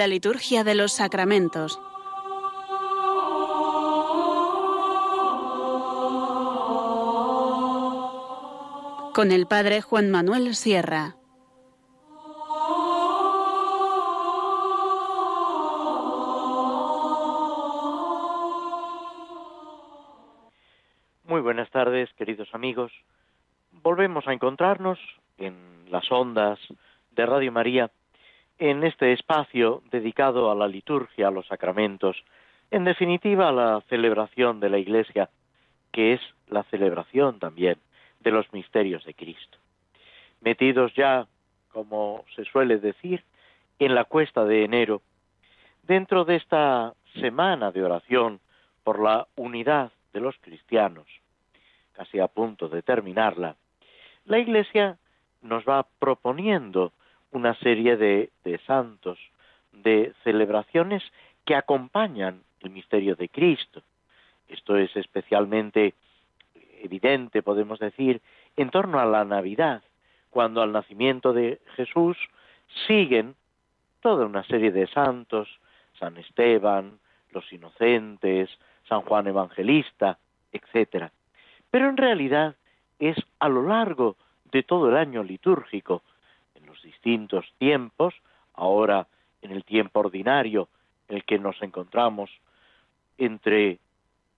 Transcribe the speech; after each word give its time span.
La 0.00 0.06
liturgia 0.06 0.64
de 0.64 0.74
los 0.74 0.92
sacramentos. 0.92 1.78
Con 9.12 9.30
el 9.30 9.46
Padre 9.46 9.82
Juan 9.82 10.10
Manuel 10.10 10.54
Sierra. 10.54 11.16
Muy 21.24 21.42
buenas 21.42 21.70
tardes, 21.70 22.08
queridos 22.14 22.48
amigos. 22.54 22.90
Volvemos 23.70 24.26
a 24.26 24.32
encontrarnos 24.32 24.98
en 25.36 25.84
las 25.90 26.10
ondas 26.10 26.58
de 27.10 27.26
Radio 27.26 27.52
María 27.52 27.90
este 28.90 29.12
espacio 29.12 29.82
dedicado 29.90 30.50
a 30.50 30.54
la 30.54 30.68
liturgia, 30.68 31.28
a 31.28 31.30
los 31.30 31.46
sacramentos, 31.46 32.22
en 32.70 32.84
definitiva 32.84 33.48
a 33.48 33.52
la 33.52 33.80
celebración 33.88 34.60
de 34.60 34.68
la 34.68 34.78
Iglesia, 34.78 35.30
que 35.92 36.12
es 36.14 36.20
la 36.48 36.64
celebración 36.64 37.38
también 37.38 37.78
de 38.20 38.30
los 38.30 38.52
misterios 38.52 39.04
de 39.04 39.14
Cristo. 39.14 39.58
Metidos 40.40 40.92
ya, 40.94 41.26
como 41.72 42.24
se 42.34 42.44
suele 42.44 42.78
decir, 42.78 43.24
en 43.78 43.94
la 43.94 44.04
cuesta 44.04 44.44
de 44.44 44.64
enero, 44.64 45.02
dentro 45.84 46.24
de 46.24 46.36
esta 46.36 46.94
semana 47.20 47.70
de 47.70 47.82
oración 47.82 48.40
por 48.82 49.00
la 49.00 49.26
unidad 49.36 49.92
de 50.12 50.20
los 50.20 50.36
cristianos, 50.40 51.06
casi 51.92 52.18
a 52.18 52.26
punto 52.26 52.68
de 52.68 52.82
terminarla, 52.82 53.56
la 54.24 54.38
Iglesia 54.38 54.98
nos 55.42 55.64
va 55.64 55.86
proponiendo 55.98 56.92
una 57.32 57.54
serie 57.54 57.96
de, 57.96 58.30
santos, 58.66 59.18
de 59.72 60.12
celebraciones 60.24 61.02
que 61.44 61.54
acompañan 61.54 62.42
el 62.60 62.70
misterio 62.70 63.16
de 63.16 63.28
Cristo. 63.28 63.82
Esto 64.48 64.76
es 64.76 64.94
especialmente 64.96 65.94
evidente, 66.82 67.42
podemos 67.42 67.78
decir, 67.78 68.20
en 68.56 68.70
torno 68.70 68.98
a 68.98 69.04
la 69.04 69.24
Navidad, 69.24 69.82
cuando 70.30 70.62
al 70.62 70.72
nacimiento 70.72 71.32
de 71.32 71.60
Jesús 71.76 72.16
siguen 72.86 73.34
toda 74.00 74.26
una 74.26 74.44
serie 74.44 74.72
de 74.72 74.86
santos, 74.88 75.48
San 75.98 76.16
Esteban, 76.16 76.98
los 77.32 77.52
inocentes, 77.52 78.50
San 78.88 79.02
Juan 79.02 79.26
Evangelista, 79.26 80.18
etc. 80.52 81.10
Pero 81.70 81.88
en 81.88 81.96
realidad 81.96 82.56
es 82.98 83.16
a 83.38 83.48
lo 83.48 83.62
largo 83.66 84.16
de 84.50 84.62
todo 84.62 84.88
el 84.88 84.96
año 84.96 85.22
litúrgico 85.22 86.02
distintos 86.82 87.46
tiempos, 87.58 88.14
ahora 88.54 89.06
en 89.42 89.52
el 89.52 89.64
tiempo 89.64 90.00
ordinario 90.00 90.68
en 91.08 91.16
el 91.16 91.24
que 91.24 91.38
nos 91.38 91.60
encontramos 91.62 92.30
entre 93.18 93.78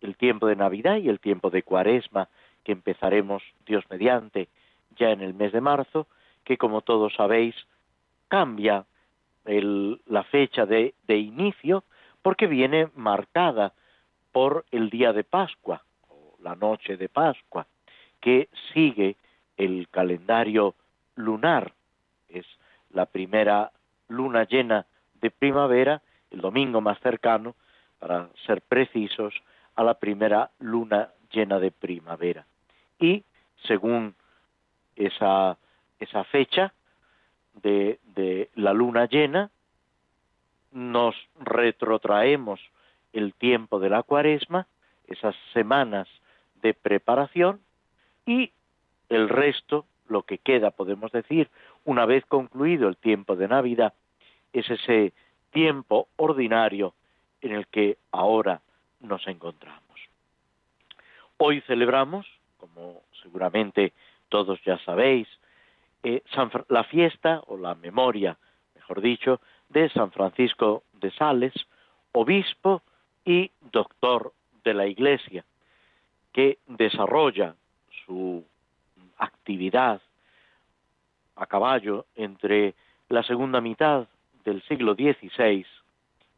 el 0.00 0.16
tiempo 0.16 0.46
de 0.46 0.56
Navidad 0.56 0.96
y 0.96 1.08
el 1.08 1.20
tiempo 1.20 1.50
de 1.50 1.62
Cuaresma, 1.62 2.28
que 2.64 2.72
empezaremos 2.72 3.42
Dios 3.66 3.84
mediante 3.90 4.48
ya 4.96 5.10
en 5.10 5.20
el 5.20 5.34
mes 5.34 5.52
de 5.52 5.60
marzo, 5.60 6.06
que 6.44 6.56
como 6.58 6.82
todos 6.82 7.14
sabéis 7.14 7.54
cambia 8.28 8.84
la 9.44 10.22
fecha 10.24 10.66
de 10.66 10.94
inicio 11.08 11.84
porque 12.22 12.46
viene 12.46 12.88
marcada 12.94 13.72
por 14.30 14.64
el 14.70 14.88
día 14.88 15.12
de 15.12 15.24
Pascua, 15.24 15.82
o 16.08 16.36
la 16.42 16.54
noche 16.54 16.96
de 16.96 17.08
Pascua, 17.08 17.66
que 18.20 18.48
sigue 18.72 19.16
el 19.56 19.88
calendario 19.90 20.74
lunar 21.16 21.74
es 22.32 22.46
la 22.90 23.06
primera 23.06 23.72
luna 24.08 24.44
llena 24.44 24.86
de 25.20 25.30
primavera, 25.30 26.02
el 26.30 26.40
domingo 26.40 26.80
más 26.80 26.98
cercano, 27.00 27.54
para 27.98 28.28
ser 28.46 28.62
precisos, 28.62 29.34
a 29.74 29.84
la 29.84 29.94
primera 29.94 30.50
luna 30.58 31.10
llena 31.30 31.58
de 31.58 31.70
primavera. 31.70 32.46
Y 32.98 33.24
según 33.66 34.14
esa, 34.96 35.56
esa 35.98 36.24
fecha 36.24 36.74
de, 37.62 37.98
de 38.14 38.50
la 38.54 38.72
luna 38.72 39.06
llena, 39.06 39.50
nos 40.72 41.14
retrotraemos 41.40 42.60
el 43.12 43.34
tiempo 43.34 43.78
de 43.78 43.90
la 43.90 44.02
cuaresma, 44.02 44.66
esas 45.06 45.34
semanas 45.52 46.08
de 46.62 46.74
preparación, 46.74 47.60
y 48.26 48.52
el 49.08 49.28
resto, 49.28 49.84
lo 50.08 50.22
que 50.22 50.38
queda, 50.38 50.70
podemos 50.70 51.12
decir, 51.12 51.50
una 51.84 52.06
vez 52.06 52.24
concluido 52.26 52.88
el 52.88 52.96
tiempo 52.96 53.36
de 53.36 53.48
Navidad, 53.48 53.92
es 54.52 54.68
ese 54.70 55.12
tiempo 55.50 56.08
ordinario 56.16 56.94
en 57.40 57.52
el 57.52 57.66
que 57.66 57.98
ahora 58.10 58.60
nos 59.00 59.26
encontramos. 59.26 59.82
Hoy 61.38 61.60
celebramos, 61.62 62.26
como 62.58 63.02
seguramente 63.22 63.92
todos 64.28 64.62
ya 64.64 64.78
sabéis, 64.78 65.28
eh, 66.04 66.22
la 66.68 66.84
fiesta 66.84 67.42
o 67.46 67.56
la 67.56 67.74
memoria, 67.74 68.36
mejor 68.74 69.00
dicho, 69.00 69.40
de 69.68 69.88
San 69.90 70.10
Francisco 70.12 70.84
de 70.94 71.10
Sales, 71.12 71.52
obispo 72.12 72.82
y 73.24 73.50
doctor 73.72 74.32
de 74.64 74.74
la 74.74 74.86
Iglesia, 74.86 75.44
que 76.32 76.58
desarrolla 76.66 77.54
su 78.06 78.44
actividad 79.18 80.00
a 81.36 81.46
caballo 81.46 82.06
entre 82.14 82.74
la 83.08 83.22
segunda 83.22 83.60
mitad 83.60 84.08
del 84.44 84.62
siglo 84.62 84.94
XVI 84.94 85.64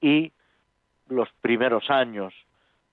y 0.01 0.33
los 1.09 1.29
primeros 1.41 1.91
años 1.91 2.35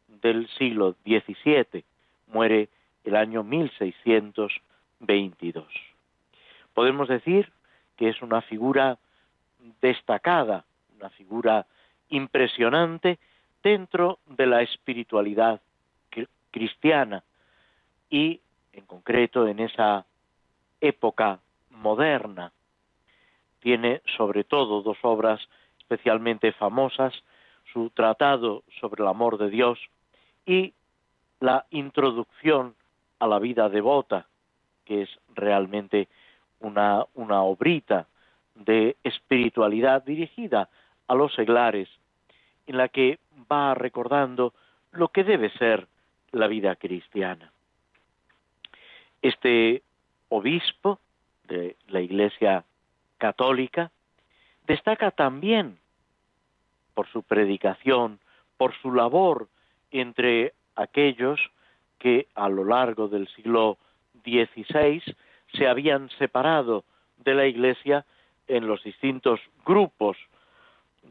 del 0.08 0.48
siglo 0.58 0.96
XVII. 1.06 1.84
Muere 2.28 2.70
el 3.04 3.16
año 3.16 3.44
1622. 3.44 5.66
Podemos 6.74 7.08
decir 7.08 7.52
que 7.98 8.10
es 8.10 8.22
una 8.22 8.42
figura 8.42 8.98
destacada, 9.82 10.66
una 10.98 11.10
figura 11.10 11.66
impresionante 12.10 13.18
dentro 13.64 14.20
de 14.26 14.48
la 14.48 14.62
espiritualidad 14.62 15.62
cristiana 16.52 17.24
y 18.10 18.42
en 18.74 18.86
concreto 18.86 19.48
en 19.48 19.60
esa 19.60 20.06
época 20.82 21.40
moderna. 21.82 22.52
Tiene 23.60 24.02
sobre 24.18 24.44
todo 24.44 24.82
dos 24.82 24.98
obras 25.02 25.42
especialmente 25.80 26.54
famosas, 26.54 27.14
su 27.74 27.90
tratado 27.90 28.64
sobre 28.80 29.04
el 29.04 29.10
amor 29.10 29.38
de 29.38 29.50
Dios 29.50 29.80
y 30.46 30.74
la 31.40 31.66
introducción 31.72 32.76
a 33.20 33.28
la 33.28 33.40
vida 33.40 33.70
devota, 33.70 34.28
que 34.86 35.04
es 35.04 35.10
realmente 35.36 36.08
una, 36.60 37.06
una 37.14 37.44
obrita 37.44 38.08
de 38.56 38.96
espiritualidad 39.04 40.04
dirigida 40.04 40.70
a 41.08 41.16
los 41.16 41.34
seglares, 41.34 41.90
en 42.68 42.78
la 42.78 42.88
que 42.88 43.20
va 43.52 43.74
recordando 43.74 44.54
lo 44.92 45.10
que 45.10 45.24
debe 45.24 45.50
ser 45.52 45.88
la 46.32 46.48
vida 46.48 46.76
cristiana. 46.76 47.52
Este 49.22 49.84
obispo 50.30 51.00
de 51.52 51.76
la 51.88 52.00
Iglesia 52.00 52.64
católica, 53.18 53.92
destaca 54.68 55.12
también 55.12 55.78
por 56.94 57.08
su 57.10 57.24
predicación, 57.24 58.20
por 58.58 58.74
su 58.82 58.94
labor 58.94 59.50
entre 59.92 60.54
aquellos 60.76 61.40
que 62.00 62.28
a 62.36 62.48
lo 62.48 62.64
largo 62.64 63.10
del 63.10 63.28
siglo 63.36 63.78
XVI 64.24 65.04
se 65.54 65.68
habían 65.68 66.10
separado 66.18 66.86
de 67.18 67.36
la 67.36 67.46
Iglesia 67.46 68.06
en 68.48 68.66
los 68.66 68.82
distintos 68.84 69.42
grupos 69.66 70.18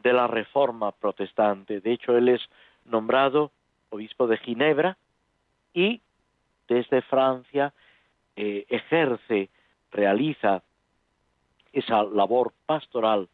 de 0.02 0.14
la 0.14 0.26
Reforma 0.26 0.92
protestante. 0.92 1.80
De 1.80 1.92
hecho, 1.92 2.16
él 2.16 2.30
es 2.30 2.40
nombrado 2.86 3.52
obispo 3.90 4.26
de 4.26 4.38
Ginebra 4.38 4.96
y 5.74 6.00
desde 6.66 7.02
Francia 7.02 7.74
eh, 8.36 8.64
ejerce 8.70 9.50
realiza 9.90 10.62
esa 11.72 12.02
labor 12.02 12.52
pastoral 12.66 13.28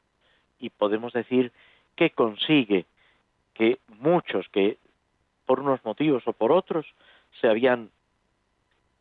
y 0.58 0.70
podemos 0.70 1.12
decir 1.12 1.52
que 1.94 2.10
consigue 2.10 2.86
que 3.54 3.78
muchos 3.88 4.48
que 4.50 4.78
por 5.46 5.60
unos 5.60 5.82
motivos 5.84 6.22
o 6.26 6.32
por 6.32 6.52
otros 6.52 6.86
se 7.40 7.48
habían 7.48 7.90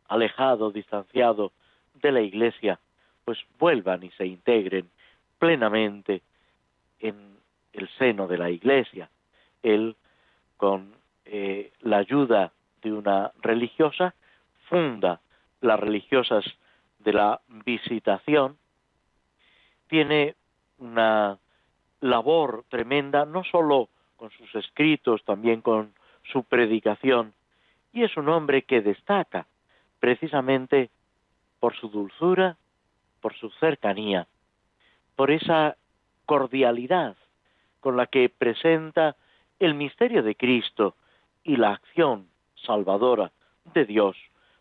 alejado, 0.08 0.70
distanciado 0.70 1.52
de 1.94 2.12
la 2.12 2.20
Iglesia, 2.20 2.78
pues 3.24 3.38
vuelvan 3.58 4.02
y 4.04 4.10
se 4.12 4.26
integren 4.26 4.88
plenamente 5.38 6.22
en 7.00 7.36
el 7.72 7.88
seno 7.98 8.26
de 8.26 8.38
la 8.38 8.50
Iglesia. 8.50 9.10
Él, 9.62 9.96
con 10.56 10.94
eh, 11.24 11.72
la 11.80 11.98
ayuda 11.98 12.52
de 12.82 12.92
una 12.92 13.32
religiosa, 13.42 14.14
funda 14.68 15.20
las 15.60 15.80
religiosas 15.80 16.44
de 17.06 17.12
la 17.12 17.40
visitación 17.64 18.58
tiene 19.86 20.34
una 20.78 21.38
labor 22.00 22.64
tremenda, 22.68 23.24
no 23.24 23.44
sólo 23.44 23.88
con 24.16 24.30
sus 24.32 24.52
escritos, 24.56 25.24
también 25.24 25.60
con 25.60 25.94
su 26.24 26.42
predicación, 26.42 27.32
y 27.92 28.02
es 28.02 28.16
un 28.16 28.28
hombre 28.28 28.62
que 28.62 28.82
destaca 28.82 29.46
precisamente 30.00 30.90
por 31.60 31.76
su 31.76 31.88
dulzura, 31.88 32.56
por 33.20 33.34
su 33.34 33.50
cercanía, 33.50 34.26
por 35.14 35.30
esa 35.30 35.76
cordialidad 36.26 37.16
con 37.78 37.96
la 37.96 38.08
que 38.08 38.28
presenta 38.28 39.14
el 39.60 39.74
misterio 39.74 40.24
de 40.24 40.34
Cristo 40.34 40.96
y 41.44 41.56
la 41.56 41.70
acción 41.70 42.26
salvadora 42.66 43.30
de 43.74 43.84
Dios 43.84 44.16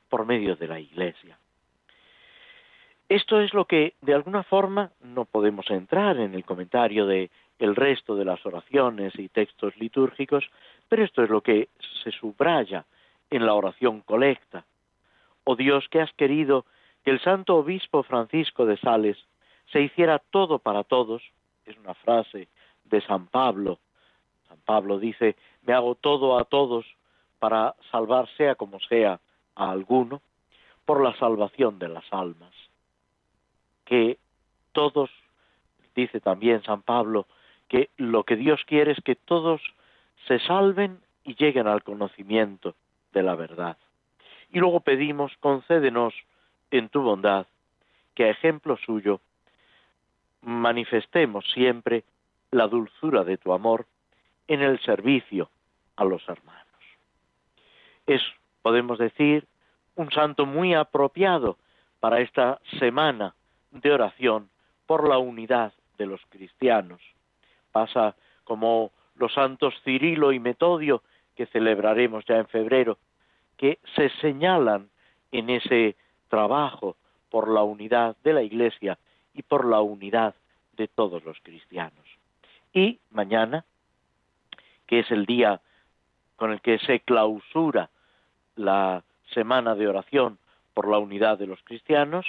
por 0.09 0.27
medio 0.27 0.55
de 0.55 0.67
la 0.67 0.79
Iglesia. 0.79 1.39
Esto 3.07 3.39
es 3.39 3.53
lo 3.53 3.65
que, 3.65 3.93
de 4.01 4.15
alguna 4.15 4.41
forma, 4.41 4.89
no 4.99 5.25
podemos 5.25 5.69
entrar 5.69 6.17
en 6.17 6.33
el 6.33 6.43
comentario 6.43 7.05
de 7.05 7.29
el 7.59 7.75
resto 7.75 8.15
de 8.15 8.25
las 8.25 8.43
oraciones 8.47 9.13
y 9.19 9.29
textos 9.29 9.77
litúrgicos, 9.77 10.49
pero 10.89 11.03
esto 11.03 11.23
es 11.23 11.29
lo 11.29 11.41
que 11.41 11.69
se 12.03 12.11
subraya 12.11 12.83
en 13.29 13.45
la 13.45 13.53
oración 13.53 14.01
colecta. 14.01 14.65
Oh 15.43 15.55
Dios, 15.55 15.87
que 15.89 16.01
has 16.01 16.11
querido 16.13 16.65
que 17.03 17.11
el 17.11 17.21
santo 17.21 17.57
obispo 17.57 18.01
Francisco 18.01 18.65
de 18.65 18.77
Sales 18.77 19.17
se 19.71 19.81
hiciera 19.81 20.17
todo 20.17 20.57
para 20.57 20.83
todos, 20.83 21.21
es 21.67 21.77
una 21.77 21.93
frase 21.93 22.47
de 22.85 23.01
San 23.01 23.27
Pablo. 23.27 23.77
San 24.47 24.57
Pablo 24.65 24.97
dice, 24.97 25.35
me 25.61 25.73
hago 25.73 25.93
todo 25.93 26.39
a 26.39 26.45
todos 26.45 26.87
para 27.37 27.75
salvar 27.91 28.27
sea 28.35 28.55
como 28.55 28.79
sea 28.79 29.19
a 29.53 29.69
alguno, 29.69 30.23
por 30.85 31.03
la 31.03 31.15
salvación 31.17 31.77
de 31.77 31.89
las 31.89 32.05
almas 32.11 32.53
que 33.85 34.17
todos, 34.71 35.09
dice 35.95 36.19
también 36.19 36.63
San 36.63 36.81
Pablo, 36.81 37.27
que 37.69 37.89
lo 37.97 38.23
que 38.23 38.35
Dios 38.35 38.61
quiere 38.65 38.91
es 38.91 39.01
que 39.03 39.15
todos 39.15 39.61
se 40.27 40.39
salven 40.39 40.99
y 41.23 41.35
lleguen 41.35 41.67
al 41.67 41.83
conocimiento 41.83 42.75
de 43.13 43.23
la 43.23 43.35
verdad. 43.35 43.77
Y 44.51 44.59
luego 44.59 44.81
pedimos, 44.81 45.31
concédenos 45.39 46.13
en 46.71 46.89
tu 46.89 47.01
bondad, 47.01 47.47
que 48.13 48.25
a 48.25 48.29
ejemplo 48.29 48.77
suyo 48.77 49.19
manifestemos 50.41 51.45
siempre 51.51 52.03
la 52.51 52.67
dulzura 52.67 53.23
de 53.23 53.37
tu 53.37 53.53
amor 53.53 53.85
en 54.47 54.61
el 54.61 54.79
servicio 54.81 55.49
a 55.95 56.05
los 56.05 56.27
hermanos. 56.29 56.65
Es, 58.05 58.21
podemos 58.61 58.99
decir, 58.99 59.47
un 59.95 60.11
santo 60.11 60.45
muy 60.45 60.73
apropiado 60.73 61.57
para 61.99 62.21
esta 62.21 62.59
semana 62.79 63.33
de 63.81 63.91
oración 63.91 64.49
por 64.85 65.07
la 65.07 65.17
unidad 65.17 65.73
de 65.97 66.05
los 66.05 66.21
cristianos. 66.29 67.01
Pasa 67.71 68.15
como 68.43 68.91
los 69.15 69.33
santos 69.33 69.73
Cirilo 69.83 70.31
y 70.31 70.39
Metodio, 70.39 71.03
que 71.35 71.45
celebraremos 71.47 72.25
ya 72.25 72.37
en 72.37 72.47
febrero, 72.47 72.97
que 73.57 73.79
se 73.95 74.09
señalan 74.21 74.89
en 75.31 75.49
ese 75.49 75.95
trabajo 76.29 76.95
por 77.29 77.49
la 77.49 77.63
unidad 77.63 78.15
de 78.23 78.33
la 78.33 78.41
Iglesia 78.41 78.97
y 79.33 79.41
por 79.41 79.65
la 79.65 79.81
unidad 79.81 80.35
de 80.73 80.87
todos 80.87 81.23
los 81.25 81.37
cristianos. 81.41 82.05
Y 82.73 82.99
mañana, 83.11 83.65
que 84.85 84.99
es 84.99 85.11
el 85.11 85.25
día 85.25 85.61
con 86.35 86.51
el 86.51 86.61
que 86.61 86.79
se 86.79 86.99
clausura 87.01 87.89
la 88.55 89.03
semana 89.33 89.75
de 89.75 89.87
oración 89.87 90.37
por 90.73 90.87
la 90.87 90.97
unidad 90.97 91.37
de 91.37 91.47
los 91.47 91.61
cristianos, 91.63 92.25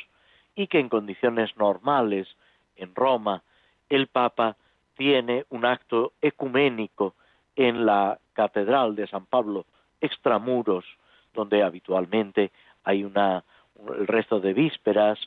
y 0.56 0.66
que 0.66 0.80
en 0.80 0.88
condiciones 0.88 1.56
normales 1.56 2.26
en 2.74 2.94
Roma 2.94 3.42
el 3.88 4.08
Papa 4.08 4.56
tiene 4.96 5.44
un 5.50 5.64
acto 5.64 6.14
ecuménico 6.20 7.14
en 7.54 7.86
la 7.86 8.18
Catedral 8.32 8.96
de 8.96 9.06
San 9.06 9.26
Pablo 9.26 9.66
extramuros, 10.00 10.84
donde 11.34 11.62
habitualmente 11.62 12.50
hay 12.82 13.04
una 13.04 13.44
el 13.98 14.06
resto 14.06 14.40
de 14.40 14.54
vísperas, 14.54 15.18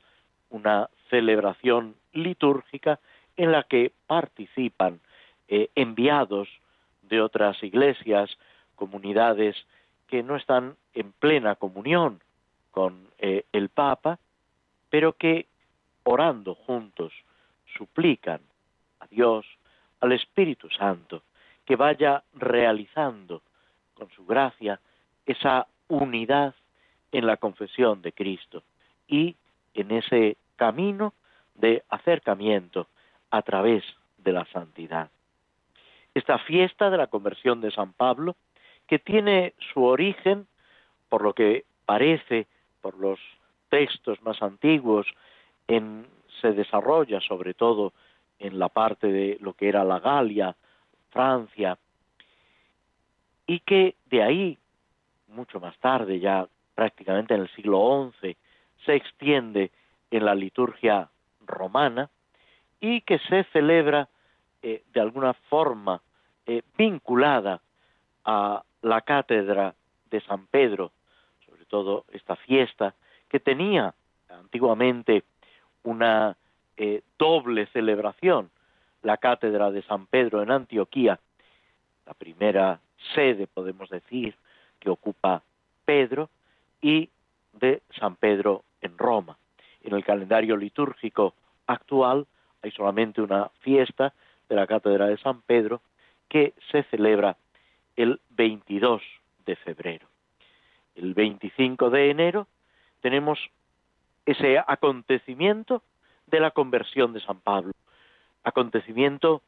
una 0.49 0.89
celebración 1.09 1.95
litúrgica 2.13 2.99
en 3.37 3.51
la 3.51 3.63
que 3.63 3.91
participan 4.07 4.99
eh, 5.47 5.69
enviados 5.75 6.49
de 7.03 7.21
otras 7.21 7.61
iglesias, 7.63 8.37
comunidades 8.75 9.55
que 10.07 10.23
no 10.23 10.35
están 10.35 10.75
en 10.93 11.11
plena 11.11 11.55
comunión 11.55 12.21
con 12.71 13.07
eh, 13.19 13.45
el 13.51 13.69
Papa 13.69 14.17
pero 14.89 15.13
que 15.13 15.47
orando 16.03 16.55
juntos 16.55 17.13
suplican 17.77 18.41
a 18.99 19.07
Dios, 19.07 19.45
al 20.01 20.11
Espíritu 20.13 20.69
Santo, 20.69 21.23
que 21.65 21.75
vaya 21.75 22.23
realizando 22.33 23.41
con 23.93 24.09
su 24.11 24.25
gracia 24.25 24.79
esa 25.25 25.67
unidad 25.87 26.55
en 27.11 27.25
la 27.25 27.37
confesión 27.37 28.01
de 28.01 28.11
Cristo 28.11 28.63
y 29.07 29.35
en 29.73 29.91
ese 29.91 30.37
camino 30.55 31.13
de 31.55 31.83
acercamiento 31.89 32.87
a 33.29 33.41
través 33.41 33.83
de 34.17 34.31
la 34.31 34.45
santidad. 34.45 35.09
Esta 36.13 36.39
fiesta 36.39 36.89
de 36.89 36.97
la 36.97 37.07
conversión 37.07 37.61
de 37.61 37.71
San 37.71 37.93
Pablo, 37.93 38.35
que 38.87 38.99
tiene 38.99 39.53
su 39.73 39.83
origen, 39.83 40.47
por 41.07 41.21
lo 41.21 41.33
que 41.33 41.65
parece, 41.85 42.47
por 42.81 42.97
los 42.97 43.19
textos 43.69 44.21
más 44.21 44.41
antiguos 44.41 45.07
se 46.41 46.53
desarrolla 46.53 47.21
sobre 47.21 47.53
todo 47.53 47.93
en 48.39 48.57
la 48.57 48.69
parte 48.69 49.07
de 49.07 49.37
lo 49.41 49.53
que 49.53 49.69
era 49.69 49.83
la 49.83 49.99
Galia, 49.99 50.55
Francia, 51.11 51.77
y 53.45 53.59
que 53.59 53.95
de 54.05 54.23
ahí, 54.23 54.57
mucho 55.27 55.59
más 55.59 55.77
tarde, 55.79 56.19
ya 56.19 56.47
prácticamente 56.75 57.33
en 57.33 57.41
el 57.41 57.49
siglo 57.55 58.11
XI, 58.21 58.37
se 58.85 58.95
extiende 58.95 59.71
en 60.11 60.25
la 60.25 60.33
liturgia 60.33 61.09
romana 61.45 62.09
y 62.79 63.01
que 63.01 63.19
se 63.19 63.43
celebra 63.45 64.07
eh, 64.61 64.83
de 64.93 65.01
alguna 65.01 65.33
forma 65.33 66.01
eh, 66.45 66.61
vinculada 66.77 67.61
a 68.23 68.63
la 68.81 69.01
cátedra 69.01 69.75
de 70.09 70.21
San 70.21 70.47
Pedro, 70.47 70.91
sobre 71.45 71.65
todo 71.65 72.05
esta 72.11 72.35
fiesta 72.35 72.93
que 73.29 73.39
tenía 73.39 73.93
antiguamente 74.29 75.23
una 75.83 76.35
eh, 76.77 77.01
doble 77.17 77.67
celebración, 77.67 78.49
la 79.01 79.17
cátedra 79.17 79.71
de 79.71 79.81
San 79.83 80.07
Pedro 80.07 80.41
en 80.41 80.51
Antioquía, 80.51 81.19
la 82.05 82.13
primera 82.13 82.79
sede, 83.13 83.47
podemos 83.47 83.89
decir, 83.89 84.35
que 84.79 84.89
ocupa 84.89 85.43
Pedro, 85.85 86.29
y 86.81 87.09
de 87.53 87.81
San 87.99 88.15
Pedro 88.15 88.63
en 88.81 88.97
Roma. 88.97 89.37
En 89.81 89.93
el 89.93 90.03
calendario 90.03 90.55
litúrgico 90.57 91.33
actual 91.67 92.27
hay 92.61 92.71
solamente 92.71 93.21
una 93.21 93.49
fiesta 93.59 94.13
de 94.47 94.55
la 94.55 94.67
cátedra 94.67 95.07
de 95.07 95.17
San 95.17 95.41
Pedro 95.41 95.81
que 96.27 96.53
se 96.71 96.83
celebra 96.83 97.37
el 97.95 98.19
22 98.29 99.01
de 99.45 99.55
febrero. 99.57 100.07
El 100.95 101.13
25 101.13 101.89
de 101.89 102.09
enero 102.09 102.47
tenemos 103.01 103.39
ese 104.25 104.59
acontecimiento 104.59 105.81
de 106.27 106.39
la 106.39 106.51
conversión 106.51 107.13
de 107.13 107.21
San 107.21 107.39
Pablo, 107.39 107.73
acontecimiento 108.43 109.41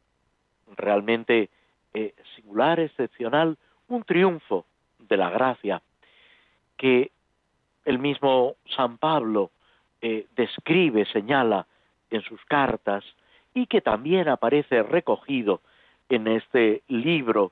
realmente 0.75 1.49
eh, 1.93 2.13
singular, 2.35 2.79
excepcional, 2.79 3.57
un 3.87 4.03
triunfo 4.03 4.65
de 4.99 5.17
la 5.17 5.29
gracia 5.29 5.81
que 6.77 7.11
el 7.85 7.99
mismo 7.99 8.55
San 8.75 8.97
Pablo 8.97 9.51
eh, 10.01 10.27
describe, 10.35 11.05
señala 11.05 11.67
en 12.09 12.21
sus 12.21 12.43
cartas 12.45 13.03
y 13.53 13.67
que 13.67 13.81
también 13.81 14.29
aparece 14.29 14.83
recogido 14.83 15.61
en 16.09 16.27
este 16.27 16.83
libro 16.87 17.51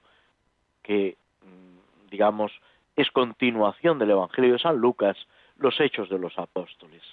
que, 0.84 1.18
mm, 1.44 2.10
digamos, 2.10 2.52
es 2.96 3.12
continuación 3.12 4.00
del 4.00 4.12
Evangelio 4.12 4.54
de 4.54 4.60
San 4.60 4.78
Lucas, 4.78 5.18
los 5.60 5.80
hechos 5.80 6.10
de 6.10 6.18
los 6.18 6.38
apóstoles. 6.38 7.04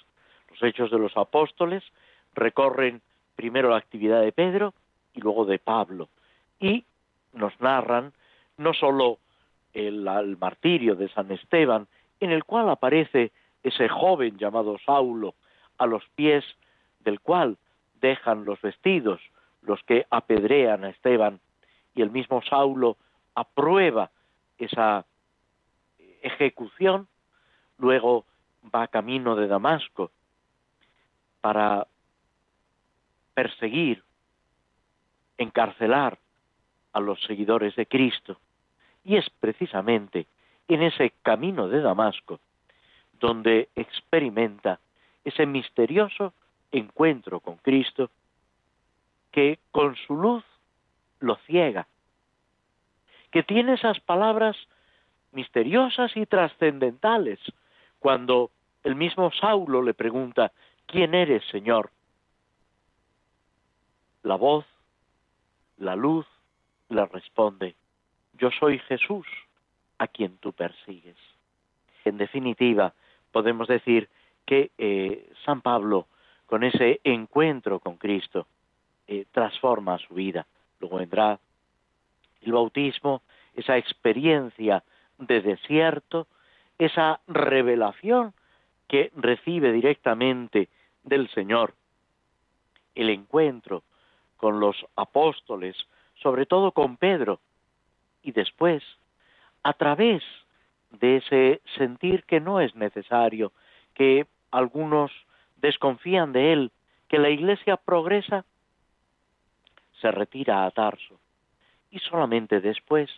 Los 0.49 0.63
hechos 0.63 0.89
de 0.89 0.97
los 0.97 1.15
apóstoles 1.15 1.83
recorren 2.33 3.01
primero 3.35 3.69
la 3.69 3.77
actividad 3.77 4.21
de 4.21 4.31
Pedro 4.31 4.73
y 5.13 5.21
luego 5.21 5.45
de 5.45 5.59
Pablo 5.59 6.09
y 6.59 6.85
nos 7.33 7.59
narran 7.59 8.13
no 8.57 8.73
sólo 8.73 9.19
el, 9.73 10.07
el, 10.07 10.37
martirio 10.37 10.95
de 10.95 11.09
San 11.09 11.31
Esteban, 11.31 11.87
en 12.19 12.31
el 12.31 12.43
cual 12.43 12.69
aparece 12.69 13.31
ese 13.61 13.87
joven 13.89 14.37
llamado 14.37 14.77
Saulo, 14.83 15.35
a 15.77 15.85
los 15.85 16.03
pies 16.15 16.43
del 17.01 17.19
cual 17.19 17.57
dejan 18.01 18.45
los 18.45 18.59
vestidos 18.61 19.21
los 19.61 19.83
que 19.83 20.07
apedrean 20.09 20.83
a 20.83 20.89
Esteban, 20.89 21.39
y 21.93 22.01
el 22.01 22.09
mismo 22.09 22.41
Saulo 22.41 22.97
aprueba 23.35 24.09
esa 24.57 25.05
ejecución, 26.21 27.07
luego 27.77 28.25
va 28.73 28.87
camino 28.87 29.35
de 29.35 29.47
Damasco 29.47 30.11
para 31.41 31.87
perseguir 33.33 34.03
encarcelar 35.37 36.17
a 36.93 36.99
los 36.99 37.21
seguidores 37.23 37.75
de 37.75 37.85
Cristo. 37.85 38.39
Y 39.03 39.17
es 39.17 39.29
precisamente 39.39 40.27
en 40.67 40.81
ese 40.81 41.13
camino 41.21 41.67
de 41.67 41.81
Damasco 41.81 42.39
donde 43.19 43.69
experimenta 43.75 44.79
ese 45.23 45.45
misterioso 45.45 46.33
encuentro 46.71 47.39
con 47.39 47.57
Cristo 47.57 48.09
que 49.31 49.59
con 49.71 49.95
su 49.95 50.15
luz 50.15 50.43
lo 51.19 51.35
ciega, 51.47 51.87
que 53.31 53.43
tiene 53.43 53.73
esas 53.73 53.99
palabras 53.99 54.55
misteriosas 55.31 56.15
y 56.15 56.25
trascendentales 56.25 57.39
cuando 57.99 58.51
el 58.87 58.95
mismo 58.95 59.29
Saulo 59.31 59.81
le 59.81 59.93
pregunta, 59.93 60.53
¿quién 60.85 61.13
eres, 61.13 61.43
Señor? 61.51 61.91
La 64.23 64.35
voz, 64.35 64.65
la 65.77 65.97
luz, 65.97 66.25
le 66.87 67.05
responde, 67.05 67.75
yo 68.37 68.49
soy 68.49 68.79
Jesús 68.79 69.27
a 69.97 70.07
quien 70.07 70.37
tú 70.37 70.53
persigues. 70.53 71.17
En 72.05 72.17
definitiva, 72.17 72.93
podemos 73.33 73.67
decir 73.67 74.07
que 74.45 74.71
eh, 74.77 75.33
San 75.43 75.59
Pablo, 75.59 76.07
con 76.45 76.63
ese 76.63 77.01
encuentro 77.03 77.81
con 77.81 77.97
Cristo, 77.97 78.47
eh, 79.05 79.25
transforma 79.33 79.97
su 79.97 80.13
vida. 80.13 80.47
Luego 80.79 80.99
vendrá 80.99 81.37
el 82.41 82.53
bautismo, 82.53 83.21
esa 83.53 83.75
experiencia 83.75 84.81
de 85.17 85.41
desierto, 85.41 86.27
esa 86.77 87.19
revelación 87.27 88.33
que 88.87 89.11
recibe 89.15 89.71
directamente 89.71 90.69
del 91.03 91.29
Señor, 91.29 91.73
el 92.95 93.09
encuentro 93.09 93.83
con 94.37 94.59
los 94.59 94.75
apóstoles, 94.95 95.75
sobre 96.15 96.45
todo 96.45 96.71
con 96.71 96.97
Pedro, 96.97 97.39
y 98.21 98.31
después, 98.31 98.83
a 99.63 99.73
través 99.73 100.23
de 100.91 101.17
ese 101.17 101.61
sentir 101.77 102.23
que 102.23 102.39
no 102.39 102.61
es 102.61 102.75
necesario, 102.75 103.51
que 103.93 104.27
algunos 104.51 105.11
desconfían 105.57 106.31
de 106.31 106.53
él, 106.53 106.71
que 107.07 107.19
la 107.19 107.29
iglesia 107.29 107.77
progresa, 107.77 108.45
se 110.01 110.11
retira 110.11 110.65
a 110.65 110.71
Tarso. 110.71 111.19
Y 111.89 111.99
solamente 111.99 112.61
después 112.61 113.09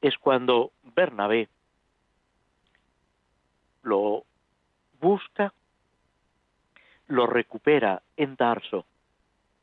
es 0.00 0.16
cuando 0.18 0.72
Bernabé 0.94 1.48
lo 3.82 4.24
busca, 5.00 5.52
lo 7.08 7.26
recupera 7.26 8.02
en 8.16 8.36
Tarso 8.36 8.84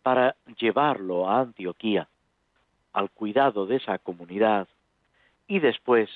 para 0.03 0.35
llevarlo 0.59 1.29
a 1.29 1.39
Antioquía, 1.39 2.07
al 2.93 3.09
cuidado 3.11 3.65
de 3.65 3.77
esa 3.77 3.99
comunidad, 3.99 4.67
y 5.47 5.59
después 5.59 6.09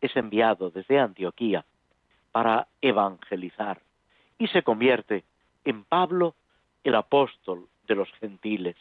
es 0.00 0.16
enviado 0.16 0.70
desde 0.70 0.98
Antioquía 0.98 1.64
para 2.32 2.68
evangelizar 2.80 3.80
y 4.38 4.46
se 4.48 4.62
convierte 4.62 5.24
en 5.64 5.84
Pablo 5.84 6.34
el 6.84 6.94
apóstol 6.94 7.68
de 7.86 7.94
los 7.94 8.10
gentiles. 8.12 8.76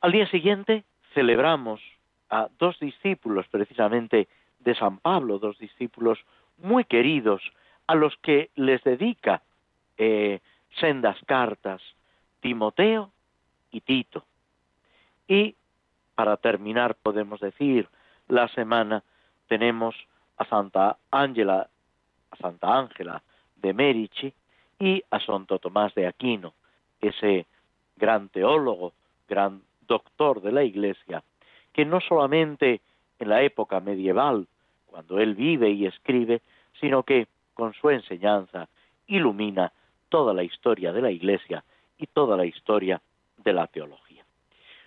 Al 0.00 0.12
día 0.12 0.26
siguiente 0.28 0.84
celebramos 1.12 1.80
a 2.30 2.48
dos 2.58 2.78
discípulos 2.80 3.46
precisamente 3.48 4.28
de 4.60 4.74
San 4.74 4.98
Pablo, 4.98 5.38
dos 5.38 5.58
discípulos 5.58 6.18
muy 6.56 6.84
queridos 6.84 7.42
a 7.92 7.94
los 7.94 8.16
que 8.22 8.48
les 8.54 8.82
dedica 8.84 9.42
eh, 9.98 10.40
sendas 10.80 11.18
cartas, 11.26 11.82
Timoteo 12.40 13.10
y 13.70 13.82
Tito. 13.82 14.24
Y 15.28 15.54
para 16.14 16.38
terminar 16.38 16.94
podemos 16.94 17.38
decir 17.40 17.86
la 18.28 18.48
semana 18.48 19.02
tenemos 19.46 19.94
a 20.38 20.46
Santa 20.46 20.96
Ángela, 21.10 21.68
a 22.30 22.36
Santa 22.38 22.78
Ángela 22.78 23.22
de 23.56 23.74
Merici 23.74 24.32
y 24.78 25.04
a 25.10 25.20
Santo 25.20 25.58
Tomás 25.58 25.94
de 25.94 26.06
Aquino, 26.06 26.54
ese 26.98 27.44
gran 27.96 28.30
teólogo, 28.30 28.94
gran 29.28 29.60
doctor 29.86 30.40
de 30.40 30.52
la 30.52 30.64
Iglesia, 30.64 31.22
que 31.74 31.84
no 31.84 32.00
solamente 32.00 32.80
en 33.18 33.28
la 33.28 33.42
época 33.42 33.80
medieval, 33.80 34.46
cuando 34.86 35.18
él 35.18 35.34
vive 35.34 35.68
y 35.68 35.84
escribe, 35.84 36.40
sino 36.80 37.02
que 37.02 37.26
con 37.54 37.74
su 37.74 37.90
enseñanza 37.90 38.68
ilumina 39.06 39.72
toda 40.08 40.34
la 40.34 40.42
historia 40.42 40.92
de 40.92 41.02
la 41.02 41.10
Iglesia 41.10 41.64
y 41.98 42.06
toda 42.06 42.36
la 42.36 42.44
historia 42.44 43.00
de 43.38 43.52
la 43.52 43.66
teología. 43.66 44.24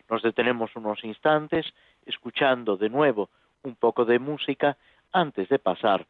Nos 0.10 0.22
detenemos 0.22 0.76
unos 0.76 1.04
instantes 1.04 1.66
escuchando 2.06 2.78
de 2.78 2.90
nuevo 2.90 3.30
un 3.64 3.76
poco 3.76 4.06
de 4.06 4.20
música 4.20 4.78
antes 5.12 5.50
de 5.50 5.60
pasar 5.60 6.06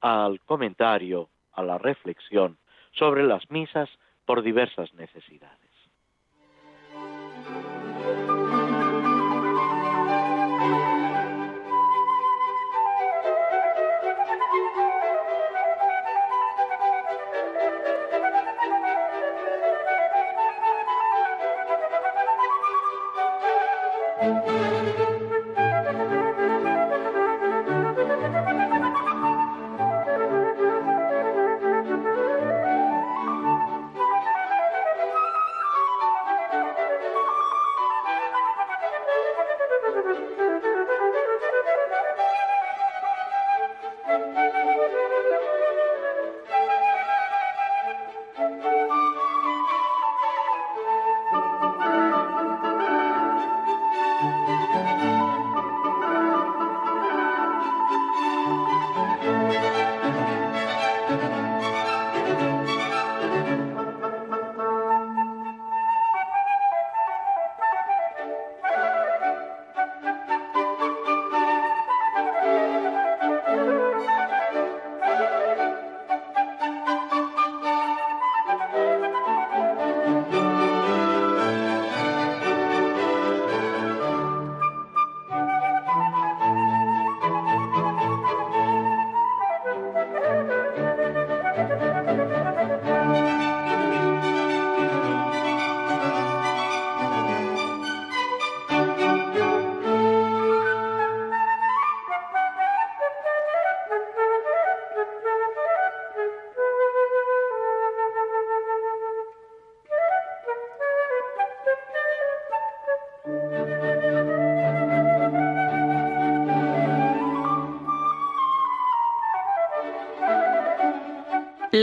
al 0.00 0.40
comentario, 0.40 1.28
a 1.52 1.62
la 1.62 1.78
reflexión 1.78 2.58
sobre 2.92 3.24
las 3.24 3.50
misas 3.50 3.88
por 4.24 4.42
diversas 4.42 4.92
necesidades. 4.94 5.65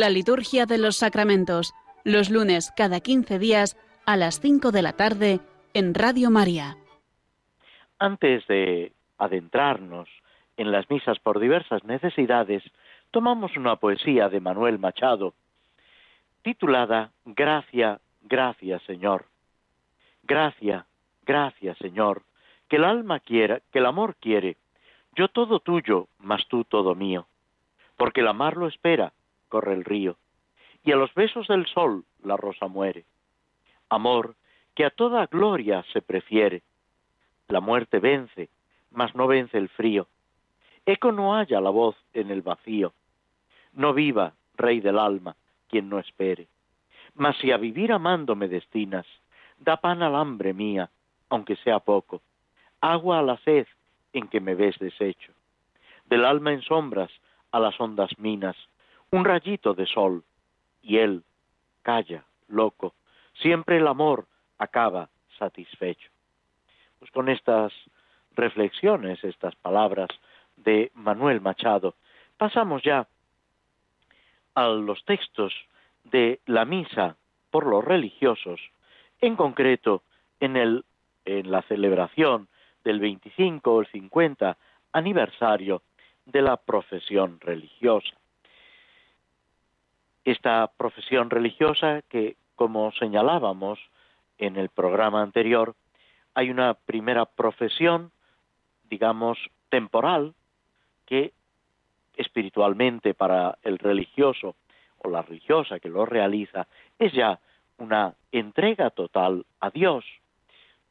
La 0.03 0.09
liturgia 0.09 0.65
de 0.65 0.77
los 0.77 0.97
sacramentos, 0.97 1.73
los 2.03 2.29
lunes 2.29 2.73
cada 2.75 2.99
15 2.99 3.39
días 3.39 3.77
a 4.05 4.17
las 4.17 4.41
5 4.41 4.73
de 4.73 4.81
la 4.81 4.91
tarde 4.91 5.39
en 5.73 5.93
Radio 5.93 6.29
María. 6.29 6.75
Antes 7.99 8.45
de 8.47 8.91
adentrarnos 9.17 10.09
en 10.57 10.73
las 10.73 10.89
misas 10.89 11.19
por 11.19 11.39
diversas 11.39 11.85
necesidades, 11.85 12.63
tomamos 13.11 13.55
una 13.55 13.77
poesía 13.77 14.27
de 14.27 14.41
Manuel 14.41 14.77
Machado 14.77 15.35
titulada 16.41 17.13
Gracia, 17.23 18.01
gracia 18.23 18.79
Señor. 18.79 19.27
Gracia 20.23 20.85
Gracias, 21.25 21.77
Señor, 21.77 22.23
que 22.67 22.75
el 22.75 22.83
alma 22.83 23.21
quiera, 23.21 23.61
que 23.71 23.79
el 23.79 23.85
amor 23.85 24.17
quiere. 24.19 24.57
Yo 25.15 25.29
todo 25.29 25.61
tuyo, 25.61 26.09
mas 26.19 26.45
tú 26.49 26.65
todo 26.65 26.93
mío. 26.93 27.25
Porque 27.95 28.19
el 28.19 28.27
amar 28.27 28.57
lo 28.57 28.67
espera, 28.67 29.13
corre 29.53 29.75
el 29.75 29.85
río. 29.85 30.17
Y 30.83 30.93
a 30.93 30.95
los 30.95 31.13
besos 31.13 31.47
del 31.47 31.67
sol 31.67 32.05
la 32.23 32.37
rosa 32.37 32.67
muere. 32.67 33.05
Amor 33.87 34.35
que 34.73 34.83
a 34.83 34.89
toda 34.89 35.27
gloria 35.27 35.85
se 35.93 36.01
prefiere. 36.01 36.63
La 37.49 37.59
muerte 37.59 37.99
vence, 37.99 38.49
mas 38.89 39.13
no 39.13 39.27
vence 39.27 39.59
el 39.59 39.69
frío. 39.69 40.07
Eco 40.87 41.11
no 41.11 41.35
haya 41.35 41.61
la 41.61 41.69
voz 41.69 41.95
en 42.13 42.31
el 42.31 42.41
vacío. 42.41 42.93
No 43.73 43.93
viva, 43.93 44.33
rey 44.57 44.79
del 44.79 44.97
alma, 44.97 45.35
quien 45.69 45.87
no 45.87 45.99
espere. 45.99 46.47
Mas 47.13 47.37
si 47.37 47.51
a 47.51 47.57
vivir 47.57 47.91
amando 47.91 48.35
me 48.35 48.47
destinas, 48.47 49.05
da 49.59 49.77
pan 49.77 50.01
al 50.01 50.15
hambre 50.15 50.51
mía, 50.55 50.89
aunque 51.29 51.57
sea 51.57 51.77
poco, 51.77 52.23
agua 52.81 53.19
a 53.19 53.21
la 53.21 53.37
sed 53.45 53.67
en 54.13 54.27
que 54.29 54.39
me 54.39 54.55
ves 54.55 54.79
deshecho, 54.79 55.31
del 56.05 56.25
alma 56.25 56.53
en 56.53 56.63
sombras 56.63 57.11
a 57.51 57.59
las 57.59 57.79
hondas 57.79 58.17
minas, 58.17 58.57
un 59.13 59.25
rayito 59.25 59.75
de 59.75 59.85
sol, 59.85 60.23
y 60.81 60.97
él 60.97 61.23
calla, 61.83 62.25
loco, 62.47 62.95
siempre 63.33 63.77
el 63.77 63.85
amor 63.85 64.25
acaba 64.57 65.07
satisfecho. 65.37 66.09
Pues 66.97 67.11
con 67.11 67.29
estas 67.29 67.71
reflexiones, 68.35 69.23
estas 69.23 69.55
palabras 69.55 70.09
de 70.55 70.91
Manuel 70.95 71.41
Machado, 71.41 71.93
pasamos 72.37 72.81
ya 72.81 73.07
a 74.55 74.67
los 74.69 75.05
textos 75.05 75.53
de 76.05 76.39
la 76.47 76.65
misa 76.65 77.15
por 77.51 77.67
los 77.67 77.85
religiosos, 77.85 78.59
en 79.21 79.35
concreto 79.35 80.01
en 80.39 80.57
el 80.57 80.85
en 81.25 81.51
la 81.51 81.61
celebración 81.61 82.47
del 82.83 82.99
25 82.99 83.73
o 83.73 83.81
el 83.81 83.87
50 83.91 84.57
aniversario 84.91 85.83
de 86.25 86.41
la 86.41 86.57
profesión 86.57 87.39
religiosa. 87.39 88.17
Esta 90.25 90.71
profesión 90.77 91.29
religiosa 91.29 92.01
que, 92.09 92.35
como 92.55 92.91
señalábamos 92.93 93.79
en 94.37 94.57
el 94.57 94.69
programa 94.69 95.21
anterior, 95.21 95.75
hay 96.33 96.49
una 96.49 96.73
primera 96.73 97.25
profesión, 97.25 98.11
digamos, 98.89 99.37
temporal, 99.69 100.33
que 101.05 101.33
espiritualmente 102.15 103.13
para 103.13 103.57
el 103.63 103.79
religioso 103.79 104.55
o 104.99 105.09
la 105.09 105.21
religiosa 105.21 105.79
que 105.79 105.89
lo 105.89 106.05
realiza 106.05 106.67
es 106.99 107.11
ya 107.13 107.39
una 107.77 108.15
entrega 108.31 108.89
total 108.91 109.45
a 109.59 109.69
Dios. 109.69 110.05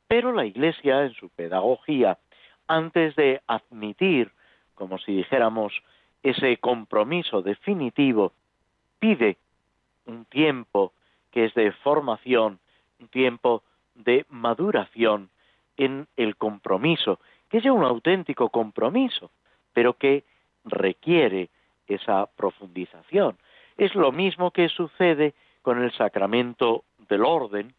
Pero 0.06 0.32
la 0.32 0.44
Iglesia, 0.44 1.04
en 1.04 1.14
su 1.14 1.30
pedagogía, 1.30 2.18
antes 2.66 3.16
de 3.16 3.40
admitir, 3.46 4.30
como 4.74 4.98
si 4.98 5.12
dijéramos, 5.14 5.72
ese 6.22 6.58
compromiso 6.58 7.42
definitivo, 7.42 8.32
pide 9.02 9.36
un 10.06 10.26
tiempo 10.26 10.92
que 11.32 11.46
es 11.46 11.54
de 11.54 11.72
formación, 11.72 12.60
un 13.00 13.08
tiempo 13.08 13.64
de 13.96 14.24
maduración 14.28 15.28
en 15.76 16.06
el 16.16 16.36
compromiso, 16.36 17.18
que 17.50 17.58
es 17.58 17.64
un 17.64 17.82
auténtico 17.82 18.50
compromiso, 18.50 19.32
pero 19.72 19.94
que 19.94 20.22
requiere 20.64 21.50
esa 21.88 22.26
profundización. 22.26 23.36
Es 23.76 23.92
lo 23.96 24.12
mismo 24.12 24.52
que 24.52 24.68
sucede 24.68 25.34
con 25.62 25.82
el 25.82 25.90
sacramento 25.94 26.84
del 27.08 27.24
orden, 27.24 27.74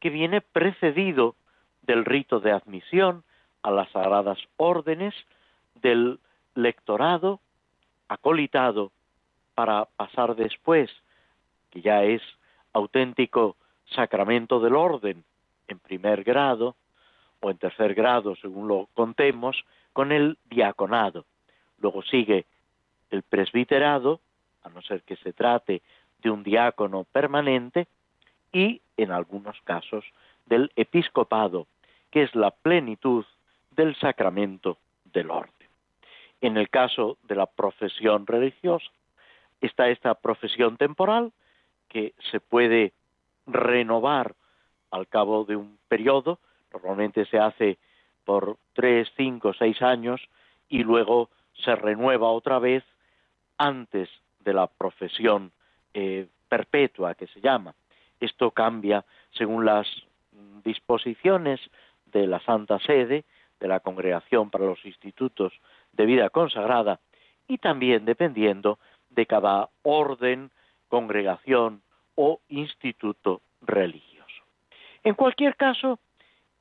que 0.00 0.10
viene 0.10 0.40
precedido 0.40 1.36
del 1.82 2.04
rito 2.04 2.40
de 2.40 2.50
admisión 2.50 3.22
a 3.62 3.70
las 3.70 3.88
sagradas 3.92 4.38
órdenes, 4.56 5.14
del 5.76 6.18
lectorado 6.56 7.38
acolitado 8.08 8.90
para 9.56 9.86
pasar 9.96 10.36
después, 10.36 10.90
que 11.70 11.80
ya 11.80 12.04
es 12.04 12.20
auténtico 12.74 13.56
sacramento 13.86 14.60
del 14.60 14.76
orden 14.76 15.24
en 15.66 15.78
primer 15.78 16.22
grado 16.24 16.76
o 17.40 17.50
en 17.50 17.56
tercer 17.56 17.94
grado, 17.94 18.36
según 18.36 18.68
lo 18.68 18.88
contemos, 18.92 19.64
con 19.94 20.12
el 20.12 20.36
diaconado. 20.50 21.24
Luego 21.78 22.02
sigue 22.02 22.44
el 23.10 23.22
presbiterado, 23.22 24.20
a 24.62 24.68
no 24.68 24.82
ser 24.82 25.02
que 25.02 25.16
se 25.16 25.32
trate 25.32 25.80
de 26.22 26.30
un 26.30 26.42
diácono 26.42 27.04
permanente, 27.04 27.86
y 28.52 28.82
en 28.98 29.10
algunos 29.10 29.58
casos 29.62 30.04
del 30.44 30.70
episcopado 30.76 31.66
que 32.10 32.24
es 32.24 32.34
la 32.34 32.50
plenitud 32.50 33.24
del 33.70 33.96
sacramento 33.96 34.76
del 35.12 35.30
orden. 35.30 35.52
En 36.42 36.58
el 36.58 36.68
caso 36.68 37.16
de 37.22 37.36
la 37.36 37.46
profesión 37.46 38.26
religiosa, 38.26 38.86
está 39.60 39.88
esta 39.88 40.14
profesión 40.14 40.76
temporal 40.76 41.32
que 41.88 42.14
se 42.30 42.40
puede 42.40 42.92
renovar 43.46 44.34
al 44.90 45.08
cabo 45.08 45.44
de 45.44 45.56
un 45.56 45.78
periodo, 45.88 46.38
normalmente 46.72 47.24
se 47.26 47.38
hace 47.38 47.78
por 48.24 48.56
tres, 48.72 49.08
cinco, 49.16 49.52
seis 49.54 49.80
años 49.82 50.20
y 50.68 50.82
luego 50.82 51.30
se 51.64 51.74
renueva 51.76 52.28
otra 52.28 52.58
vez 52.58 52.84
antes 53.56 54.08
de 54.40 54.52
la 54.52 54.66
profesión 54.66 55.52
eh, 55.94 56.26
perpetua 56.48 57.14
que 57.14 57.26
se 57.28 57.40
llama. 57.40 57.74
Esto 58.20 58.50
cambia 58.50 59.04
según 59.32 59.64
las 59.64 59.86
disposiciones 60.64 61.60
de 62.06 62.26
la 62.26 62.40
Santa 62.40 62.78
Sede, 62.80 63.24
de 63.60 63.68
la 63.68 63.80
Congregación 63.80 64.50
para 64.50 64.66
los 64.66 64.84
Institutos 64.84 65.52
de 65.92 66.06
Vida 66.06 66.30
Consagrada 66.30 67.00
y 67.48 67.58
también 67.58 68.04
dependiendo 68.04 68.78
de 69.16 69.26
cada 69.26 69.70
orden, 69.82 70.50
congregación 70.88 71.82
o 72.14 72.40
instituto 72.48 73.40
religioso. 73.62 74.42
En 75.02 75.14
cualquier 75.14 75.56
caso, 75.56 75.98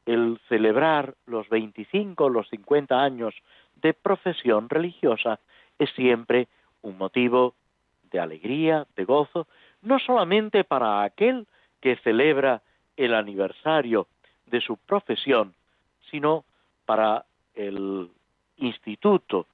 el 0.06 0.40
celebrar 0.50 1.16
los 1.26 1.48
25 1.50 2.26
o 2.26 2.30
los 2.30 2.50
50 2.50 3.00
años 3.00 3.36
de 3.76 3.94
profesión 3.94 4.70
religiosa 4.70 5.40
es 5.78 5.90
siempre 5.92 6.48
un 6.82 6.98
motivo 6.98 7.54
de 8.12 8.20
alegría, 8.20 8.88
de 8.96 9.04
gozo, 9.04 9.48
no 9.82 10.00
solamente 10.00 10.64
para 10.64 11.04
aquel 11.04 11.48
que 11.82 11.98
celebra 11.98 12.62
el 12.96 13.14
aniversario 13.14 14.08
de 14.46 14.62
su 14.62 14.78
profesión, 14.78 15.54
sino 16.10 16.46
para 16.86 17.26
el 17.56 18.10
instituto, 18.58 19.48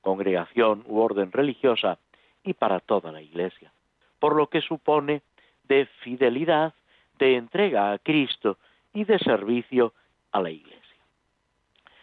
congregación 0.00 0.84
u 0.86 0.98
orden 0.98 1.32
religiosa 1.32 1.98
y 2.44 2.54
para 2.54 2.80
toda 2.80 3.12
la 3.12 3.22
Iglesia, 3.22 3.72
por 4.18 4.36
lo 4.36 4.48
que 4.48 4.60
supone 4.60 5.22
de 5.64 5.86
fidelidad, 6.02 6.74
de 7.18 7.36
entrega 7.36 7.92
a 7.92 7.98
Cristo 7.98 8.58
y 8.92 9.04
de 9.04 9.18
servicio 9.18 9.92
a 10.32 10.40
la 10.40 10.50
Iglesia. 10.50 10.80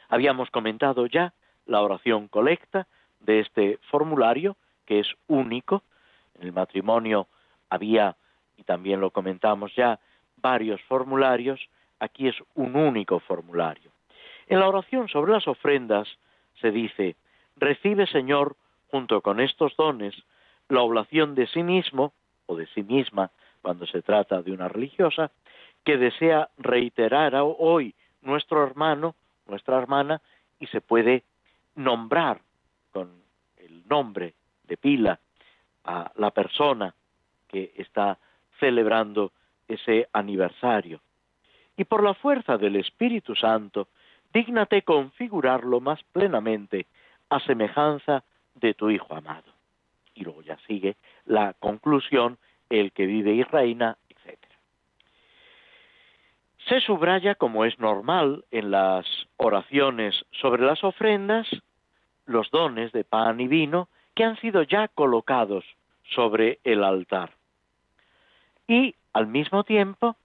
Habíamos 0.07 0.49
comentado 0.49 1.05
ya 1.07 1.33
la 1.65 1.81
oración 1.81 2.27
colecta 2.27 2.87
de 3.19 3.41
este 3.41 3.77
formulario, 3.89 4.55
que 4.85 4.99
es 4.99 5.07
único. 5.27 5.83
En 6.35 6.47
el 6.47 6.53
matrimonio 6.53 7.27
había, 7.69 8.15
y 8.57 8.63
también 8.63 9.01
lo 9.01 9.11
comentamos 9.11 9.75
ya, 9.75 9.99
varios 10.37 10.81
formularios, 10.83 11.59
aquí 11.99 12.27
es 12.27 12.35
un 12.55 12.75
único 12.75 13.19
formulario. 13.19 13.91
En 14.47 14.59
la 14.59 14.67
oración 14.67 15.07
sobre 15.09 15.33
las 15.33 15.47
ofrendas 15.47 16.07
se 16.59 16.71
dice, 16.71 17.15
recibe 17.57 18.07
Señor, 18.07 18.55
junto 18.91 19.21
con 19.21 19.39
estos 19.39 19.75
dones, 19.75 20.15
la 20.67 20.81
oblación 20.81 21.35
de 21.35 21.47
sí 21.47 21.63
mismo 21.63 22.13
o 22.45 22.55
de 22.55 22.67
sí 22.67 22.83
misma, 22.83 23.31
cuando 23.61 23.85
se 23.85 24.01
trata 24.01 24.41
de 24.41 24.51
una 24.51 24.67
religiosa, 24.67 25.31
que 25.83 25.97
desea 25.97 26.49
reiterar 26.57 27.33
hoy 27.35 27.95
nuestro 28.21 28.63
hermano, 28.63 29.15
nuestra 29.47 29.77
hermana, 29.77 30.21
y 30.59 30.67
se 30.67 30.81
puede 30.81 31.23
nombrar 31.75 32.41
con 32.91 33.09
el 33.57 33.87
nombre 33.87 34.33
de 34.63 34.77
pila 34.77 35.19
a 35.85 36.11
la 36.15 36.31
persona 36.31 36.93
que 37.47 37.73
está 37.77 38.17
celebrando 38.59 39.31
ese 39.67 40.07
aniversario. 40.13 40.99
Y 41.77 41.85
por 41.85 42.03
la 42.03 42.13
fuerza 42.13 42.57
del 42.57 42.75
Espíritu 42.75 43.35
Santo, 43.35 43.87
dígnate 44.33 44.81
configurarlo 44.81 45.79
más 45.79 46.03
plenamente 46.11 46.87
a 47.29 47.39
semejanza 47.39 48.23
de 48.55 48.73
tu 48.73 48.89
Hijo 48.89 49.15
amado. 49.15 49.51
Y 50.13 50.23
luego 50.23 50.41
ya 50.41 50.57
sigue 50.67 50.97
la 51.25 51.53
conclusión, 51.53 52.37
el 52.69 52.91
que 52.91 53.05
vive 53.05 53.33
y 53.33 53.43
reina, 53.43 53.97
etc. 54.09 54.37
Se 56.67 56.81
subraya, 56.81 57.35
como 57.35 57.65
es 57.65 57.79
normal 57.79 58.45
en 58.51 58.71
las 58.71 59.05
oraciones 59.37 60.25
sobre 60.31 60.63
las 60.63 60.83
ofrendas, 60.83 61.47
los 62.25 62.51
dones 62.51 62.91
de 62.91 63.03
pan 63.03 63.39
y 63.39 63.47
vino 63.47 63.89
que 64.13 64.23
han 64.23 64.37
sido 64.37 64.63
ya 64.63 64.87
colocados 64.87 65.65
sobre 66.03 66.59
el 66.63 66.83
altar. 66.83 67.31
Y 68.67 68.95
al 69.13 69.27
mismo 69.27 69.63
tiempo 69.63 70.15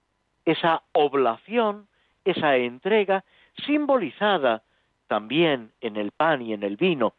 esa 0.45 0.83
oblación 0.91 1.87
esa 2.25 2.57
entrega 2.57 3.23
simbolizada 3.65 4.63
también 5.07 5.71
en 5.79 5.95
el 5.95 6.11
pan 6.11 6.41
y 6.41 6.53
en 6.53 6.63
el 6.63 6.75
vino, 6.75 7.13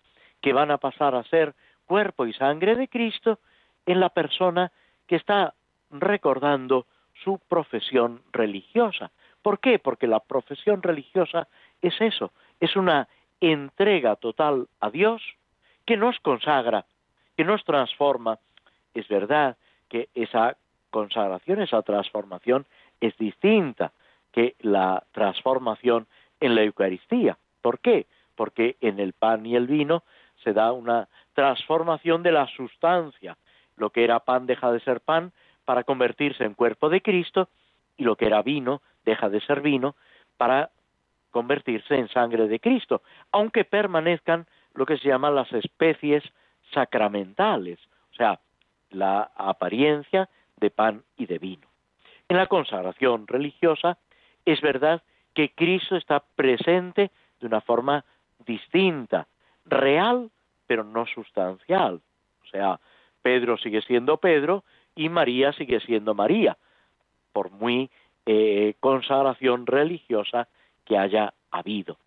que 0.47 0.53
van 0.53 0.71
a 0.71 0.79
pasar 0.79 1.17
a 1.17 1.25
ser 1.25 1.57
cuerpo 1.87 2.25
y 2.25 2.33
sangre 2.33 2.77
de 2.77 2.87
Cristo 2.87 3.41
en 3.85 3.99
la 3.99 4.11
persona 4.11 4.71
que 5.09 5.17
está 5.17 5.55
recordando 5.91 6.87
su 7.25 7.41
profesión 7.49 8.23
religiosa. 8.31 9.11
¿Por 9.43 9.59
qué? 9.59 9.81
Porque 9.81 10.07
la 10.07 10.21
profesión 10.21 10.85
religiosa 10.85 11.49
es 11.83 12.01
eso, 12.01 12.31
es 12.61 12.77
una 12.77 13.09
entrega 13.41 14.15
total 14.15 14.69
a 14.79 14.89
Dios 14.91 15.21
que 15.85 15.97
nos 15.97 16.17
consagra, 16.21 16.87
que 17.37 17.43
nos 17.43 17.65
transforma. 17.65 18.39
Es 18.95 19.09
verdad 19.09 19.57
que 19.89 20.11
esa 20.15 20.57
consagración, 20.91 21.61
esa 21.61 21.83
transformación 21.83 22.67
es 23.01 23.17
distinta 23.17 23.91
que 24.31 24.55
la 24.61 25.03
transformación 25.11 26.07
en 26.39 26.55
la 26.55 26.63
Eucaristía. 26.63 27.37
¿Por 27.63 27.81
qué? 27.81 28.07
Porque 28.37 28.77
en 28.81 29.01
el 29.01 29.13
pan 29.13 29.45
y 29.45 29.57
el 29.57 29.67
vino 29.67 30.05
se 30.43 30.53
da 30.53 30.73
una 30.73 31.09
transformación 31.35 32.23
de 32.23 32.33
la 32.33 32.47
sustancia. 32.49 33.37
Lo 33.77 33.91
que 33.91 34.05
era 34.05 34.21
pan 34.21 34.47
deja 34.47 34.73
de 34.73 34.81
ser 34.81 35.01
pan 35.01 35.33
para 35.65 35.85
convertirse 35.85 36.45
en 36.45 36.55
cuerpo 36.55 36.89
de 36.89 37.03
Cristo 37.03 37.49
y 37.97 38.05
lo 38.05 38.17
que 38.17 38.27
era 38.27 38.43
vino 38.43 38.83
deja 39.05 39.29
de 39.29 39.41
ser 39.41 39.61
vino 39.61 39.97
para 40.37 40.71
convertirse 41.31 41.95
en 41.95 42.09
sangre 42.09 42.49
de 42.49 42.61
Cristo, 42.61 43.03
aunque 43.33 43.65
permanezcan 43.65 44.47
lo 44.75 44.87
que 44.87 44.97
se 44.99 45.09
llaman 45.09 45.35
las 45.35 45.53
especies 45.53 46.23
sacramentales, 46.73 47.79
o 48.13 48.15
sea, 48.15 48.41
la 48.91 49.31
apariencia 49.37 50.29
de 50.57 50.71
pan 50.71 51.03
y 51.17 51.27
de 51.27 51.39
vino. 51.39 51.69
En 52.29 52.37
la 52.37 52.47
consagración 52.47 53.27
religiosa 53.27 53.99
es 54.45 54.61
verdad 54.61 55.03
que 55.35 55.51
Cristo 55.51 55.97
está 55.97 56.25
presente 56.35 57.11
de 57.41 57.47
una 57.47 57.61
forma 57.61 58.05
distinta, 58.47 59.27
real, 59.67 60.31
pero 60.67 60.85
no 60.85 61.07
sustancial. 61.07 62.01
O 62.43 62.47
sea, 62.49 62.81
Pedro 63.23 63.59
sigue 63.59 63.83
siendo 63.83 64.17
Pedro 64.19 64.65
y 64.95 65.09
María 65.09 65.53
sigue 65.53 65.81
siendo 65.81 66.15
María, 66.15 66.57
por 67.33 67.51
muy 67.51 67.91
eh, 68.25 68.75
consagración 68.81 69.67
religiosa 69.67 70.49
que 70.85 70.97
haya 70.97 71.35
habido. 71.51 71.99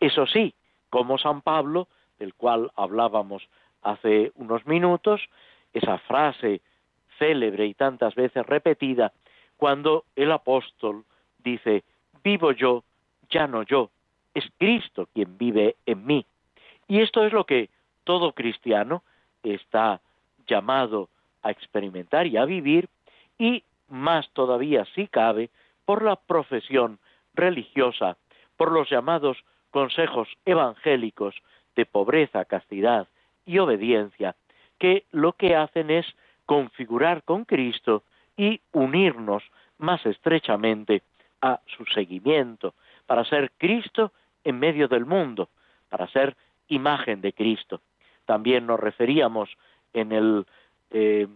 Eso 0.00 0.26
sí, 0.26 0.54
como 0.90 1.18
San 1.18 1.42
Pablo, 1.42 1.88
del 2.18 2.34
cual 2.34 2.70
hablábamos 2.76 3.48
hace 3.82 4.32
unos 4.34 4.66
minutos, 4.66 5.20
esa 5.72 5.98
frase 5.98 6.60
célebre 7.18 7.66
y 7.66 7.74
tantas 7.74 8.14
veces 8.14 8.44
repetida, 8.46 9.12
cuando 9.56 10.04
el 10.16 10.32
apóstol 10.32 11.04
dice, 11.38 11.84
vivo 12.24 12.52
yo, 12.52 12.82
ya 13.30 13.46
no 13.46 13.62
yo, 13.62 13.90
es 14.34 14.44
Cristo 14.58 15.08
quien 15.14 15.38
vive 15.38 15.76
en 15.86 16.04
mí. 16.04 16.26
Y 16.88 17.00
esto 17.00 17.24
es 17.24 17.32
lo 17.32 17.44
que 17.44 17.70
todo 18.04 18.32
cristiano 18.32 19.02
está 19.42 20.00
llamado 20.46 21.08
a 21.42 21.50
experimentar 21.50 22.26
y 22.26 22.36
a 22.36 22.44
vivir, 22.44 22.88
y 23.38 23.64
más 23.88 24.28
todavía 24.30 24.84
si 24.94 25.06
cabe, 25.08 25.50
por 25.84 26.02
la 26.02 26.16
profesión 26.16 26.98
religiosa, 27.34 28.16
por 28.56 28.72
los 28.72 28.88
llamados 28.88 29.38
consejos 29.70 30.28
evangélicos 30.44 31.34
de 31.74 31.86
pobreza, 31.86 32.44
castidad 32.44 33.08
y 33.46 33.58
obediencia, 33.58 34.36
que 34.78 35.04
lo 35.10 35.32
que 35.32 35.56
hacen 35.56 35.90
es 35.90 36.06
configurar 36.46 37.22
con 37.22 37.44
Cristo 37.44 38.02
y 38.36 38.60
unirnos 38.72 39.42
más 39.78 40.04
estrechamente 40.06 41.02
a 41.40 41.60
su 41.66 41.84
seguimiento, 41.86 42.74
para 43.06 43.24
ser 43.24 43.50
Cristo 43.58 44.12
en 44.44 44.58
medio 44.58 44.88
del 44.88 45.04
mundo, 45.04 45.48
para 45.88 46.06
ser 46.08 46.36
imagen 46.72 47.20
de 47.20 47.32
Cristo. 47.32 47.80
También 48.24 48.66
nos 48.66 48.80
referíamos 48.80 49.50
en 49.92 50.12
el, 50.12 50.46
eh, 50.90 51.26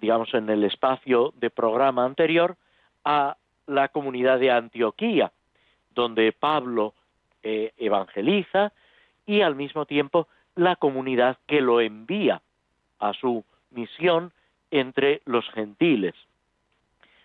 digamos, 0.00 0.32
en 0.34 0.48
el 0.50 0.64
espacio 0.64 1.32
de 1.36 1.50
programa 1.50 2.04
anterior 2.04 2.56
a 3.04 3.36
la 3.66 3.88
comunidad 3.88 4.38
de 4.38 4.50
Antioquía, 4.50 5.32
donde 5.94 6.32
Pablo 6.32 6.94
eh, 7.42 7.72
evangeliza 7.76 8.72
y 9.26 9.42
al 9.42 9.54
mismo 9.54 9.86
tiempo 9.86 10.28
la 10.54 10.76
comunidad 10.76 11.38
que 11.46 11.60
lo 11.60 11.80
envía 11.80 12.42
a 12.98 13.12
su 13.14 13.44
misión 13.70 14.32
entre 14.70 15.22
los 15.24 15.48
gentiles. 15.50 16.14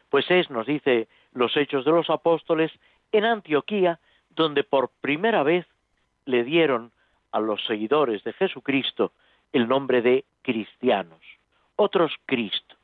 Pues 0.09 0.29
es, 0.29 0.49
nos 0.49 0.65
dice 0.65 1.07
los 1.33 1.55
Hechos 1.57 1.85
de 1.85 1.91
los 1.91 2.09
Apóstoles, 2.09 2.71
en 3.11 3.25
Antioquía, 3.25 3.99
donde 4.29 4.63
por 4.63 4.89
primera 5.01 5.43
vez 5.43 5.65
le 6.25 6.43
dieron 6.43 6.91
a 7.31 7.39
los 7.39 7.63
seguidores 7.65 8.23
de 8.23 8.33
Jesucristo 8.33 9.11
el 9.53 9.67
nombre 9.67 10.01
de 10.01 10.25
cristianos, 10.41 11.21
otros 11.75 12.13
Cristo. 12.25 12.75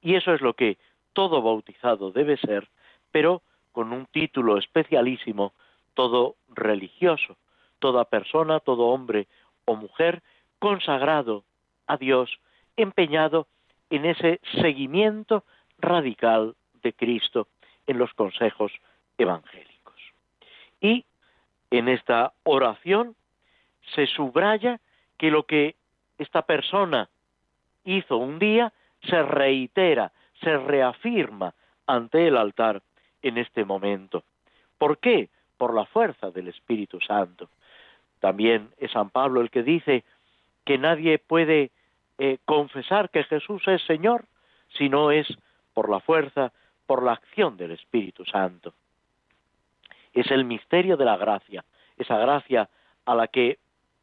Y 0.00 0.14
eso 0.14 0.32
es 0.32 0.40
lo 0.40 0.54
que 0.54 0.78
todo 1.12 1.42
bautizado 1.42 2.10
debe 2.12 2.36
ser, 2.36 2.68
pero 3.10 3.42
con 3.72 3.92
un 3.92 4.06
título 4.06 4.58
especialísimo, 4.58 5.52
todo 5.94 6.36
religioso, 6.48 7.36
toda 7.78 8.04
persona, 8.04 8.60
todo 8.60 8.88
hombre 8.88 9.28
o 9.64 9.76
mujer 9.76 10.22
consagrado 10.58 11.44
a 11.86 11.96
Dios, 11.96 12.38
empeñado 12.76 13.46
en 13.90 14.04
ese 14.04 14.40
seguimiento 14.60 15.44
radical 15.78 16.54
de 16.82 16.92
Cristo 16.92 17.48
en 17.86 17.98
los 17.98 18.12
consejos 18.14 18.72
evangélicos. 19.16 20.00
Y 20.80 21.04
en 21.70 21.88
esta 21.88 22.32
oración 22.44 23.16
se 23.94 24.06
subraya 24.06 24.80
que 25.16 25.30
lo 25.30 25.44
que 25.44 25.76
esta 26.18 26.42
persona 26.42 27.08
hizo 27.84 28.16
un 28.16 28.38
día 28.38 28.72
se 29.02 29.22
reitera, 29.22 30.12
se 30.40 30.56
reafirma 30.58 31.54
ante 31.86 32.28
el 32.28 32.36
altar 32.36 32.82
en 33.22 33.38
este 33.38 33.64
momento. 33.64 34.24
¿Por 34.76 34.98
qué? 34.98 35.30
Por 35.56 35.74
la 35.74 35.86
fuerza 35.86 36.30
del 36.30 36.48
Espíritu 36.48 37.00
Santo. 37.00 37.48
También 38.20 38.70
es 38.78 38.92
San 38.92 39.10
Pablo 39.10 39.40
el 39.40 39.50
que 39.50 39.62
dice 39.62 40.04
que 40.64 40.78
nadie 40.78 41.18
puede 41.18 41.70
eh, 42.18 42.38
confesar 42.44 43.10
que 43.10 43.24
Jesús 43.24 43.66
es 43.68 43.82
Señor 43.82 44.26
si 44.76 44.88
no 44.88 45.10
es 45.10 45.26
por 45.72 45.88
la 45.88 46.00
fuerza, 46.00 46.52
por 46.86 47.02
la 47.02 47.12
acción 47.12 47.56
del 47.56 47.72
Espíritu 47.72 48.24
Santo. 48.24 48.74
Es 50.12 50.30
el 50.30 50.44
misterio 50.44 50.96
de 50.96 51.04
la 51.04 51.16
gracia, 51.16 51.64
esa 51.96 52.18
gracia 52.18 52.68
a 53.04 53.14
la 53.14 53.28
que 53.28 53.58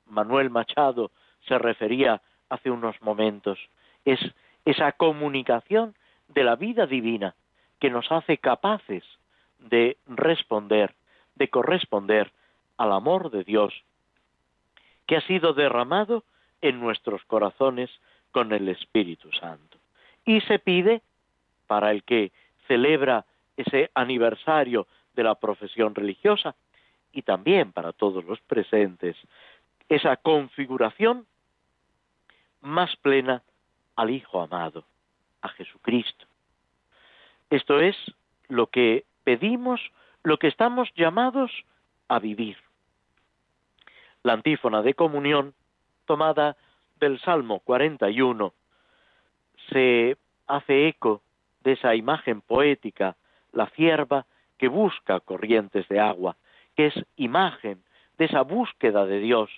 Manuel 0.08 0.50
Machado 0.50 1.12
se 1.48 1.58
refería 1.58 2.22
hace 2.50 2.72
unos 2.72 3.02
momentos. 3.02 3.60
Es 4.04 4.20
esa 4.66 4.92
comunicación 4.94 5.96
de 6.28 6.44
la 6.44 6.56
vida 6.56 6.86
divina 6.86 7.36
que 7.80 7.90
nos 7.90 8.12
hace 8.12 8.38
capaces 8.38 9.04
de 9.60 9.98
responder, 10.08 10.96
de 11.36 11.50
corresponder 11.50 12.32
al 12.78 12.92
amor 12.92 13.32
de 13.32 13.44
Dios 13.44 13.74
que 15.06 15.18
ha 15.18 15.22
sido 15.22 15.54
derramado 15.54 16.24
en 16.62 16.80
nuestros 16.80 17.24
corazones 17.26 17.90
con 18.32 18.52
el 18.54 18.68
Espíritu 18.70 19.32
Santo. 19.34 19.78
Y 20.26 20.42
se 20.42 20.60
pide, 20.60 21.02
para 21.68 21.92
el 21.92 22.04
que 22.04 22.32
celebra 22.68 23.26
ese 23.56 23.92
aniversario 23.94 24.88
de 25.14 25.24
la 25.24 25.36
profesión 25.36 25.94
religiosa, 25.96 26.56
y 27.12 27.22
también 27.22 27.72
para 27.72 27.94
todos 27.94 28.26
los 28.26 28.42
presentes, 28.42 29.16
esa 29.90 30.18
configuración 30.18 31.26
más 32.62 32.96
plena 32.98 33.44
al 33.96 34.10
Hijo 34.10 34.42
amado, 34.42 34.86
a 35.42 35.50
Jesucristo. 35.50 36.26
Esto 37.50 37.80
es 37.80 37.96
lo 38.48 38.68
que 38.68 39.06
pedimos, 39.24 39.82
lo 40.24 40.38
que 40.38 40.48
estamos 40.48 40.90
llamados 40.96 41.52
a 42.08 42.20
vivir. 42.20 42.58
La 44.24 44.34
antífona 44.34 44.82
de 44.82 44.96
comunión, 44.96 45.54
tomada 46.06 46.58
del 47.00 47.20
Salmo 47.22 47.60
41, 47.60 48.54
se 49.70 50.18
hace 50.48 50.88
eco 50.88 51.22
de 51.64 51.74
esa 51.74 51.96
imagen 51.96 52.42
poética, 52.42 53.16
la 53.52 53.68
cierva 53.68 54.26
que 54.58 54.68
busca 54.68 55.20
corrientes 55.20 55.88
de 55.88 56.00
agua, 56.00 56.38
que 56.76 56.88
es 56.88 56.94
imagen 57.16 57.84
de 58.18 58.26
esa 58.26 58.42
búsqueda 58.42 59.06
de 59.06 59.20
Dios 59.20 59.50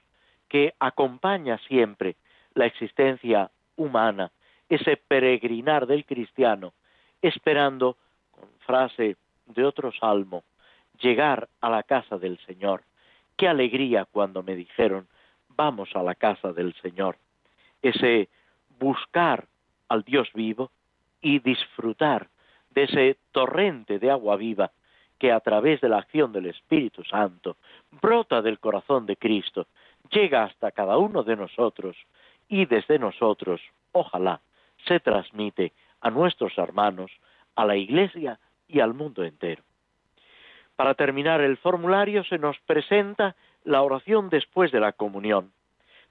que 0.47 0.73
acompaña 0.79 1.57
siempre 1.67 2.15
la 2.53 2.65
existencia 2.65 3.51
humana, 3.75 4.31
ese 4.69 4.97
peregrinar 4.97 5.88
del 5.88 6.05
cristiano, 6.05 6.73
esperando, 7.21 7.97
con 8.31 8.49
frase 8.60 9.17
de 9.45 9.65
otro 9.65 9.91
salmo, 9.91 10.43
llegar 10.99 11.47
a 11.62 11.69
la 11.69 11.83
casa 11.83 12.17
del 12.17 12.38
Señor. 12.45 12.83
Qué 13.36 13.47
alegría 13.47 14.05
cuando 14.05 14.43
me 14.43 14.55
dijeron, 14.55 15.07
vamos 15.49 15.89
a 15.95 16.03
la 16.03 16.15
casa 16.15 16.53
del 16.53 16.73
Señor. 16.81 17.17
Ese 17.81 18.29
buscar 18.79 19.45
al 19.89 20.03
Dios 20.03 20.29
vivo 20.33 20.71
y 21.21 21.39
disfrutar 21.39 22.27
de 22.71 22.83
ese 22.83 23.17
torrente 23.31 23.99
de 23.99 24.12
agua 24.12 24.36
viva 24.36 24.71
que 25.17 25.31
a 25.31 25.39
través 25.39 25.81
de 25.81 25.89
la 25.89 25.97
acción 25.97 26.31
del 26.31 26.45
Espíritu 26.47 27.03
Santo 27.03 27.57
brota 28.01 28.41
del 28.41 28.60
corazón 28.60 29.05
de 29.05 29.15
Cristo, 29.15 29.67
llega 30.10 30.43
hasta 30.43 30.72
cada 30.72 30.98
uno 30.98 31.24
de 31.24 31.36
nosotros 31.36 31.96
y 32.48 32.65
desde 32.65 33.00
nosotros, 33.00 33.62
ojalá, 33.91 34.41
se 34.88 35.00
transmite 35.00 35.74
a 36.02 36.10
nuestros 36.10 36.58
hermanos, 36.58 37.12
a 37.56 37.65
la 37.65 37.76
Iglesia 37.76 38.39
y 38.67 38.80
al 38.80 38.93
mundo 38.93 39.24
entero. 39.24 39.63
Para 40.76 40.93
terminar 40.93 41.41
el 41.41 41.58
formulario 41.58 42.24
se 42.24 42.38
nos 42.38 42.58
presenta 42.60 43.36
la 43.63 43.82
oración 43.82 44.30
después 44.30 44.72
de 44.72 44.80
la 44.80 44.93
comunión. 44.93 45.52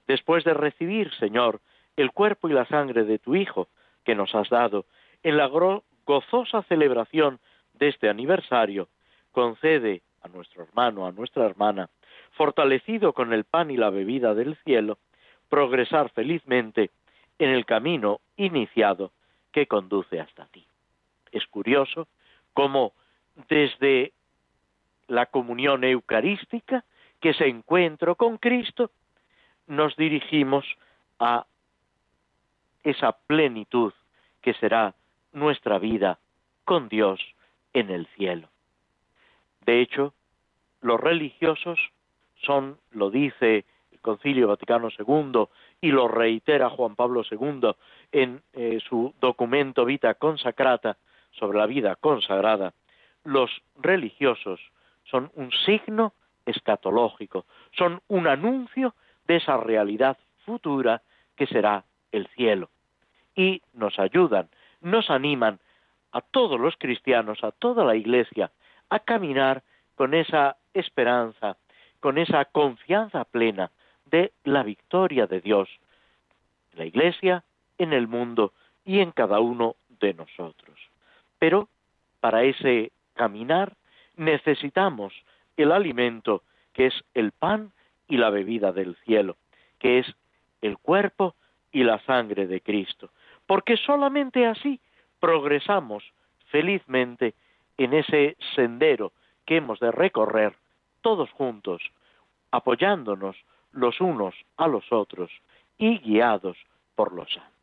Después 0.07 0.43
de 0.43 0.53
recibir, 0.53 1.13
Señor, 1.15 1.61
el 1.95 2.11
cuerpo 2.11 2.49
y 2.49 2.53
la 2.53 2.65
sangre 2.65 3.03
de 3.03 3.17
tu 3.17 3.35
Hijo 3.35 3.67
que 4.03 4.15
nos 4.15 4.35
has 4.35 4.49
dado, 4.49 4.85
en 5.23 5.37
la 5.37 5.49
gozosa 6.05 6.63
celebración 6.63 7.39
de 7.73 7.89
este 7.89 8.09
aniversario, 8.09 8.87
concede 9.31 10.01
a 10.21 10.27
nuestro 10.27 10.63
hermano, 10.63 11.05
a 11.05 11.11
nuestra 11.11 11.45
hermana, 11.45 11.89
fortalecido 12.31 13.13
con 13.13 13.33
el 13.33 13.43
pan 13.43 13.71
y 13.71 13.77
la 13.77 13.89
bebida 13.89 14.33
del 14.33 14.55
cielo, 14.63 14.97
progresar 15.49 16.09
felizmente 16.09 16.91
en 17.39 17.49
el 17.49 17.65
camino 17.65 18.19
iniciado 18.35 19.11
que 19.51 19.67
conduce 19.67 20.19
hasta 20.19 20.45
ti. 20.47 20.65
Es 21.31 21.45
curioso 21.47 22.07
cómo 22.53 22.93
desde 23.49 24.13
la 25.07 25.27
comunión 25.27 25.83
eucarística, 25.83 26.83
que 27.19 27.33
se 27.33 27.47
encuentro 27.47 28.15
con 28.15 28.37
Cristo, 28.37 28.91
nos 29.67 29.95
dirigimos 29.95 30.65
a 31.19 31.45
esa 32.83 33.11
plenitud 33.11 33.93
que 34.41 34.53
será 34.55 34.93
nuestra 35.33 35.79
vida 35.79 36.19
con 36.63 36.89
Dios 36.89 37.19
en 37.73 37.89
el 37.89 38.07
cielo. 38.15 38.49
De 39.65 39.81
hecho, 39.81 40.13
los 40.81 40.99
religiosos 40.99 41.79
son, 42.41 42.77
lo 42.91 43.09
dice 43.09 43.65
el 43.91 43.99
Concilio 44.01 44.47
Vaticano 44.47 44.89
II 44.89 45.45
y 45.81 45.91
lo 45.91 46.07
reitera 46.07 46.69
Juan 46.69 46.95
Pablo 46.95 47.23
II 47.29 47.71
en 48.11 48.41
eh, 48.53 48.79
su 48.87 49.13
documento 49.19 49.85
Vita 49.85 50.13
Consacrata 50.15 50.97
sobre 51.31 51.57
la 51.57 51.65
vida 51.65 51.95
consagrada, 51.95 52.73
los 53.23 53.51
religiosos 53.77 54.59
son 55.03 55.31
un 55.35 55.51
signo 55.65 56.13
escatológico, 56.45 57.45
son 57.77 58.01
un 58.07 58.27
anuncio 58.27 58.95
de 59.27 59.37
esa 59.37 59.57
realidad 59.57 60.17
futura 60.45 61.01
que 61.35 61.47
será 61.47 61.83
el 62.11 62.27
cielo. 62.29 62.69
Y 63.35 63.61
nos 63.73 63.99
ayudan, 63.99 64.49
nos 64.81 65.09
animan 65.09 65.59
a 66.11 66.21
todos 66.21 66.59
los 66.59 66.75
cristianos, 66.77 67.43
a 67.43 67.51
toda 67.51 67.83
la 67.83 67.95
Iglesia, 67.95 68.51
a 68.89 68.99
caminar 68.99 69.63
con 69.95 70.13
esa 70.13 70.57
esperanza, 70.73 71.57
con 72.07 72.17
esa 72.17 72.45
confianza 72.45 73.25
plena 73.25 73.69
de 74.05 74.31
la 74.45 74.63
victoria 74.63 75.27
de 75.27 75.41
Dios, 75.41 75.67
en 76.71 76.79
la 76.79 76.85
Iglesia, 76.85 77.43
en 77.77 77.91
el 77.91 78.07
mundo 78.07 78.53
y 78.85 78.99
en 78.99 79.11
cada 79.11 79.41
uno 79.41 79.75
de 79.99 80.13
nosotros. 80.13 80.79
Pero 81.37 81.67
para 82.21 82.45
ese 82.45 82.93
caminar 83.13 83.73
necesitamos 84.15 85.11
el 85.57 85.73
alimento 85.73 86.43
que 86.71 86.85
es 86.85 86.93
el 87.13 87.33
pan 87.33 87.73
y 88.07 88.15
la 88.15 88.29
bebida 88.29 88.71
del 88.71 88.95
cielo, 89.03 89.35
que 89.77 89.99
es 89.99 90.07
el 90.61 90.77
cuerpo 90.77 91.35
y 91.73 91.83
la 91.83 91.99
sangre 92.05 92.47
de 92.47 92.61
Cristo, 92.61 93.09
porque 93.45 93.75
solamente 93.75 94.45
así 94.45 94.79
progresamos 95.19 96.05
felizmente 96.45 97.33
en 97.77 97.93
ese 97.93 98.37
sendero 98.55 99.11
que 99.45 99.57
hemos 99.57 99.81
de 99.81 99.91
recorrer 99.91 100.55
todos 101.01 101.31
juntos, 101.31 101.81
apoyándonos 102.51 103.35
los 103.71 104.01
unos 104.01 104.35
a 104.57 104.67
los 104.67 104.91
otros 104.91 105.31
y 105.77 105.99
guiados 105.99 106.57
por 106.95 107.13
los 107.13 107.31
santos. 107.31 107.53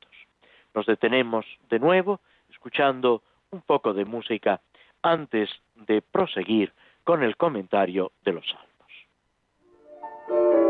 Nos 0.74 0.86
detenemos 0.86 1.46
de 1.68 1.78
nuevo 1.78 2.20
escuchando 2.50 3.22
un 3.50 3.62
poco 3.62 3.94
de 3.94 4.04
música 4.04 4.60
antes 5.02 5.50
de 5.74 6.02
proseguir 6.02 6.72
con 7.04 7.22
el 7.22 7.36
comentario 7.36 8.12
de 8.24 8.32
los 8.32 8.44
salmos. 8.48 10.63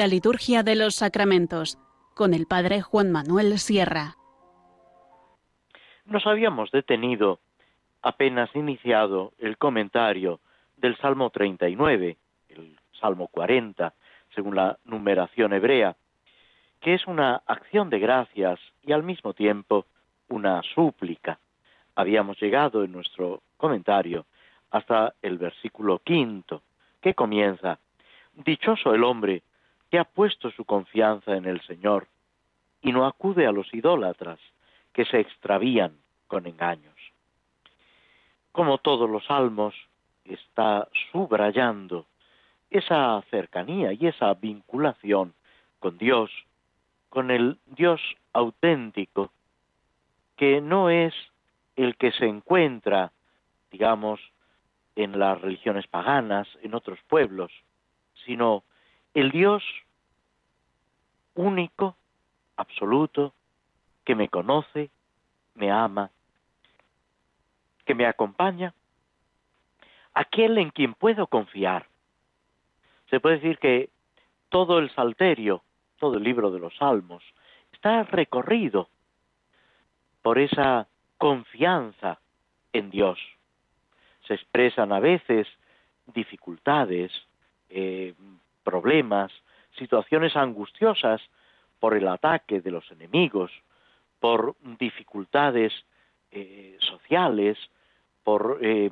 La 0.00 0.06
liturgia 0.06 0.62
de 0.62 0.76
los 0.76 0.94
sacramentos 0.94 1.78
con 2.14 2.32
el 2.32 2.46
Padre 2.46 2.80
Juan 2.80 3.12
Manuel 3.12 3.58
Sierra. 3.58 4.16
Nos 6.06 6.26
habíamos 6.26 6.70
detenido, 6.70 7.38
apenas 8.00 8.48
iniciado 8.56 9.34
el 9.38 9.58
comentario 9.58 10.40
del 10.78 10.96
Salmo 10.96 11.28
39, 11.28 12.16
el 12.48 12.78
Salmo 12.98 13.28
40, 13.28 13.92
según 14.34 14.56
la 14.56 14.78
numeración 14.86 15.52
hebrea, 15.52 15.94
que 16.80 16.94
es 16.94 17.06
una 17.06 17.42
acción 17.44 17.90
de 17.90 17.98
gracias 17.98 18.58
y 18.82 18.92
al 18.92 19.02
mismo 19.02 19.34
tiempo 19.34 19.84
una 20.30 20.62
súplica. 20.62 21.38
Habíamos 21.94 22.40
llegado 22.40 22.84
en 22.84 22.92
nuestro 22.92 23.42
comentario 23.58 24.24
hasta 24.70 25.12
el 25.20 25.36
versículo 25.36 25.98
quinto, 25.98 26.62
que 27.02 27.12
comienza, 27.12 27.78
Dichoso 28.32 28.94
el 28.94 29.04
hombre 29.04 29.42
que 29.90 29.98
ha 29.98 30.04
puesto 30.04 30.50
su 30.52 30.64
confianza 30.64 31.36
en 31.36 31.46
el 31.46 31.60
Señor 31.62 32.06
y 32.80 32.92
no 32.92 33.06
acude 33.06 33.46
a 33.46 33.52
los 33.52 33.72
idólatras 33.74 34.38
que 34.92 35.04
se 35.04 35.20
extravían 35.20 35.96
con 36.26 36.46
engaños. 36.46 36.94
Como 38.52 38.78
todos 38.78 39.08
los 39.10 39.24
salmos, 39.26 39.74
está 40.24 40.88
subrayando 41.10 42.06
esa 42.70 43.20
cercanía 43.30 43.92
y 43.92 44.06
esa 44.06 44.32
vinculación 44.34 45.34
con 45.80 45.98
Dios, 45.98 46.30
con 47.08 47.30
el 47.30 47.58
Dios 47.66 48.00
auténtico, 48.32 49.32
que 50.36 50.60
no 50.60 50.88
es 50.88 51.14
el 51.76 51.96
que 51.96 52.12
se 52.12 52.26
encuentra, 52.26 53.12
digamos, 53.70 54.20
en 54.94 55.18
las 55.18 55.40
religiones 55.40 55.86
paganas, 55.86 56.48
en 56.62 56.74
otros 56.74 56.98
pueblos, 57.08 57.50
sino 58.24 58.64
el 59.14 59.30
Dios 59.30 59.62
único, 61.34 61.96
absoluto, 62.56 63.32
que 64.04 64.14
me 64.14 64.28
conoce, 64.28 64.90
me 65.54 65.70
ama, 65.70 66.10
que 67.84 67.94
me 67.94 68.06
acompaña, 68.06 68.74
aquel 70.14 70.58
en 70.58 70.70
quien 70.70 70.94
puedo 70.94 71.26
confiar. 71.26 71.86
Se 73.08 73.20
puede 73.20 73.36
decir 73.36 73.58
que 73.58 73.90
todo 74.48 74.78
el 74.78 74.90
salterio, 74.94 75.62
todo 75.98 76.16
el 76.16 76.24
libro 76.24 76.50
de 76.50 76.60
los 76.60 76.76
salmos, 76.76 77.22
está 77.72 78.02
recorrido 78.04 78.88
por 80.22 80.38
esa 80.38 80.86
confianza 81.18 82.20
en 82.72 82.90
Dios. 82.90 83.18
Se 84.26 84.34
expresan 84.34 84.92
a 84.92 85.00
veces 85.00 85.46
dificultades, 86.06 87.10
eh, 87.68 88.14
problemas, 88.70 89.32
situaciones 89.76 90.36
angustiosas 90.36 91.20
por 91.80 91.96
el 91.96 92.06
ataque 92.06 92.60
de 92.60 92.70
los 92.70 92.88
enemigos, 92.92 93.50
por 94.20 94.54
dificultades 94.78 95.72
eh, 96.30 96.76
sociales, 96.78 97.58
por 98.22 98.58
eh, 98.62 98.90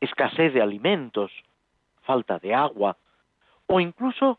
escasez 0.00 0.54
de 0.54 0.62
alimentos, 0.62 1.30
falta 2.02 2.38
de 2.38 2.54
agua, 2.54 2.96
o 3.66 3.80
incluso 3.80 4.38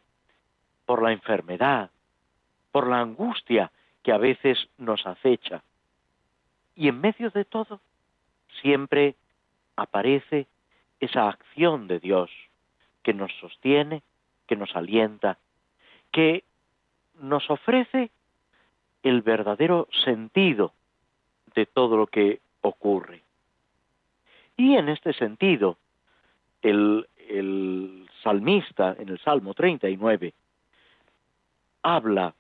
por 0.88 1.04
la 1.04 1.12
enfermedad, 1.12 1.92
por 2.72 2.88
la 2.88 3.00
angustia 3.02 3.72
que 4.02 4.12
a 4.12 4.18
veces 4.18 4.58
nos 4.78 5.06
acecha. 5.06 5.62
Y 6.76 6.88
en 6.88 7.00
medio 7.00 7.30
de 7.30 7.46
todo, 7.46 7.80
siempre 8.62 9.16
aparece 9.76 10.48
esa 11.00 11.30
acción 11.30 11.88
de 11.88 12.00
Dios 12.00 12.32
que 13.04 13.14
nos 13.14 13.32
sostiene, 13.40 14.02
que 14.48 14.56
nos 14.56 14.76
alienta, 14.76 15.38
que 16.12 16.44
nos 17.22 17.50
ofrece 17.50 18.12
el 19.04 19.22
verdadero 19.22 19.88
sentido 20.04 20.74
de 21.56 21.66
todo 21.66 21.98
lo 21.98 22.08
que 22.08 22.42
ocurre. 22.62 23.22
Y 24.58 24.76
en 24.76 24.90
este 24.90 25.14
sentido, 25.14 25.78
el, 26.62 27.06
salmista 28.24 28.96
en 29.00 29.10
el 29.10 29.20
Salmo 29.20 29.54
39 29.54 30.34
habla 31.84 32.34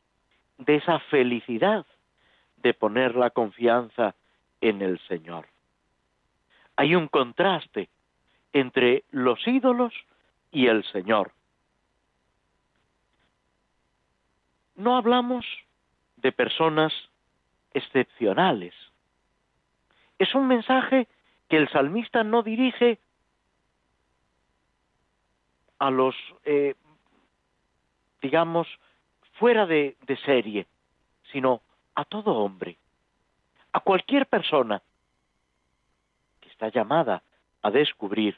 de 0.57 0.75
esa 0.75 0.99
felicidad 0.99 1.85
de 2.57 2.73
poner 2.73 3.15
la 3.15 3.29
confianza 3.29 4.15
en 4.59 4.81
el 4.81 4.99
Señor. 5.07 5.47
Hay 6.75 6.95
un 6.95 7.07
contraste 7.07 7.87
entre 8.51 9.03
los 9.11 9.47
ídolos 9.47 9.93
y 10.51 10.67
el 10.67 10.83
Señor. 10.85 11.31
No 14.75 14.95
hablamos 14.97 15.45
de 16.17 16.31
personas 16.31 16.93
excepcionales. 17.73 18.73
Es 20.17 20.33
un 20.35 20.47
mensaje 20.47 21.07
que 21.47 21.57
el 21.57 21.69
salmista 21.69 22.23
no 22.23 22.43
dirige 22.43 22.99
a 25.79 25.89
los, 25.89 26.15
eh, 26.45 26.75
digamos, 28.21 28.67
fuera 29.33 29.65
de, 29.65 29.97
de 30.05 30.17
serie, 30.17 30.67
sino 31.31 31.61
a 31.95 32.05
todo 32.05 32.35
hombre, 32.35 32.77
a 33.71 33.79
cualquier 33.79 34.27
persona 34.27 34.81
que 36.41 36.49
está 36.49 36.69
llamada 36.69 37.23
a 37.61 37.71
descubrir 37.71 38.37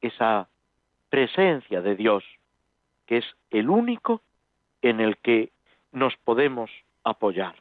esa 0.00 0.48
presencia 1.10 1.80
de 1.80 1.96
Dios, 1.96 2.24
que 3.06 3.18
es 3.18 3.24
el 3.50 3.70
único 3.70 4.22
en 4.82 5.00
el 5.00 5.16
que 5.18 5.50
nos 5.92 6.16
podemos 6.18 6.70
apoyar. 7.04 7.54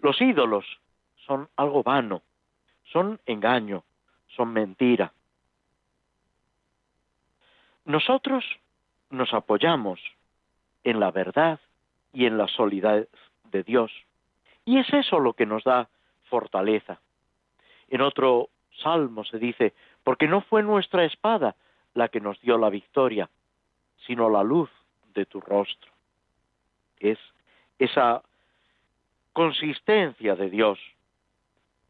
Los 0.00 0.20
ídolos 0.20 0.64
son 1.26 1.48
algo 1.56 1.82
vano, 1.82 2.22
son 2.84 3.20
engaño, 3.26 3.84
son 4.28 4.52
mentira. 4.52 5.12
Nosotros 7.84 8.44
nos 9.10 9.32
apoyamos 9.32 10.00
en 10.84 11.00
la 11.00 11.10
verdad 11.10 11.60
y 12.12 12.26
en 12.26 12.38
la 12.38 12.48
solidez 12.48 13.08
de 13.44 13.62
Dios. 13.62 13.92
Y 14.64 14.78
es 14.78 14.92
eso 14.92 15.18
lo 15.18 15.34
que 15.34 15.46
nos 15.46 15.64
da 15.64 15.88
fortaleza. 16.28 17.00
En 17.88 18.00
otro 18.00 18.48
salmo 18.82 19.24
se 19.24 19.38
dice, 19.38 19.74
porque 20.04 20.28
no 20.28 20.40
fue 20.42 20.62
nuestra 20.62 21.04
espada 21.04 21.56
la 21.94 22.08
que 22.08 22.20
nos 22.20 22.40
dio 22.40 22.58
la 22.58 22.70
victoria, 22.70 23.28
sino 24.06 24.28
la 24.28 24.42
luz 24.42 24.70
de 25.14 25.26
tu 25.26 25.40
rostro. 25.40 25.90
Es 26.98 27.18
esa 27.78 28.22
consistencia 29.32 30.36
de 30.36 30.50
Dios 30.50 30.78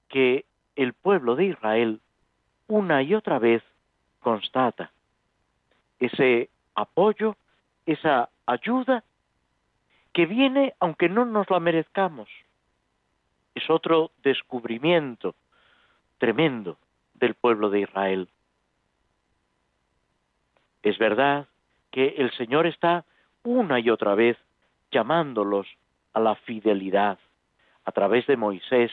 que 0.08 0.44
el 0.76 0.92
pueblo 0.92 1.36
de 1.36 1.46
Israel 1.46 2.00
una 2.68 3.02
y 3.02 3.14
otra 3.14 3.38
vez 3.38 3.62
constata. 4.20 4.92
Ese 5.98 6.48
apoyo, 6.74 7.36
esa 7.86 8.28
ayuda 8.46 9.02
que 10.12 10.26
viene 10.26 10.74
aunque 10.80 11.08
no 11.08 11.24
nos 11.24 11.50
la 11.50 11.60
merezcamos. 11.60 12.28
Es 13.54 13.68
otro 13.68 14.12
descubrimiento 14.22 15.34
tremendo 16.18 16.78
del 17.14 17.34
pueblo 17.34 17.70
de 17.70 17.80
Israel. 17.80 18.28
Es 20.82 20.98
verdad 20.98 21.46
que 21.90 22.14
el 22.18 22.30
Señor 22.32 22.66
está 22.66 23.04
una 23.42 23.80
y 23.80 23.90
otra 23.90 24.14
vez 24.14 24.36
llamándolos 24.90 25.66
a 26.12 26.20
la 26.20 26.34
fidelidad 26.36 27.18
a 27.84 27.92
través 27.92 28.26
de 28.26 28.36
Moisés, 28.36 28.90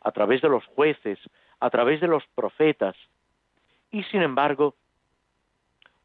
a 0.00 0.10
través 0.12 0.40
de 0.40 0.48
los 0.48 0.64
jueces, 0.66 1.18
a 1.60 1.70
través 1.70 2.00
de 2.00 2.08
los 2.08 2.24
profetas. 2.34 2.96
Y 3.90 4.02
sin 4.04 4.22
embargo, 4.22 4.74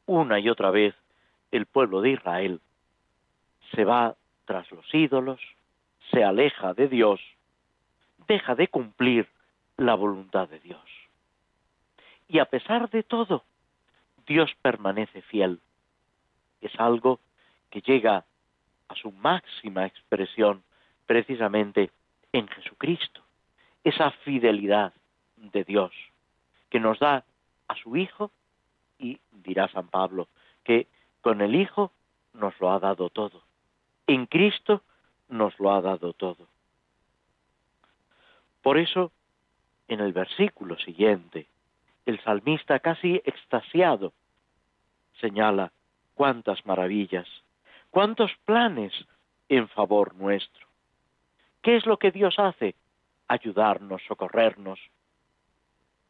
una 0.05 0.39
y 0.39 0.49
otra 0.49 0.72
vez 0.72 0.93
el 1.51 1.66
pueblo 1.66 2.01
de 2.01 2.12
Israel 2.12 2.62
se 3.74 3.84
va 3.86 4.16
tras 4.45 4.70
los 4.72 4.86
ídolos, 4.93 5.39
se 6.12 6.24
aleja 6.24 6.74
de 6.74 6.88
Dios, 6.88 7.20
deja 8.28 8.55
de 8.55 8.68
cumplir 8.68 9.28
la 9.78 9.95
voluntad 9.95 10.47
de 10.49 10.59
Dios. 10.59 10.82
Y 12.28 12.39
a 12.39 12.45
pesar 12.45 12.89
de 12.89 13.03
todo, 13.03 13.43
Dios 14.26 14.51
permanece 14.61 15.21
fiel. 15.23 15.59
Es 16.61 16.71
algo 16.80 17.19
que 17.69 17.82
llega 17.82 18.26
a 18.88 18.95
su 18.95 19.11
máxima 19.11 19.86
expresión 19.86 20.63
precisamente 21.05 21.91
en 22.32 22.47
Jesucristo. 22.47 23.21
Esa 23.84 24.11
fidelidad 24.11 24.93
de 25.38 25.63
Dios 25.63 25.91
que 26.69 26.80
nos 26.80 26.99
da 26.99 27.23
a 27.67 27.76
su 27.76 27.95
Hijo 27.95 28.32
y 28.97 29.19
dirá 29.32 29.67
San 29.69 29.88
Pablo 29.88 30.28
que 30.63 30.88
con 31.21 31.41
el 31.41 31.55
Hijo 31.55 31.91
nos 32.34 32.59
lo 32.59 32.71
ha 32.71 32.80
dado 32.80 33.09
todo. 33.09 33.43
En 34.07 34.26
Cristo 34.26 34.84
nos 35.30 35.57
lo 35.59 35.73
ha 35.73 35.82
dado 35.82 36.13
todo. 36.13 36.47
Por 38.61 38.78
eso, 38.78 39.11
en 39.88 39.99
el 39.99 40.11
versículo 40.11 40.78
siguiente, 40.80 41.47
el 42.06 42.22
salmista 42.24 42.80
casi 42.80 43.22
extasiado 43.26 44.14
señala 45.20 45.72
cuántas 46.14 46.66
maravillas, 46.66 47.28
cuántos 47.89 48.32
planes 48.45 48.93
en 49.49 49.68
favor 49.70 50.16
nuestro. 50.16 50.68
¿Qué 51.62 51.78
es 51.78 51.86
lo 51.86 51.97
que 51.97 52.12
Dios 52.12 52.38
hace? 52.38 52.76
Ayudarnos, 53.28 54.01
socorrernos, 54.08 54.80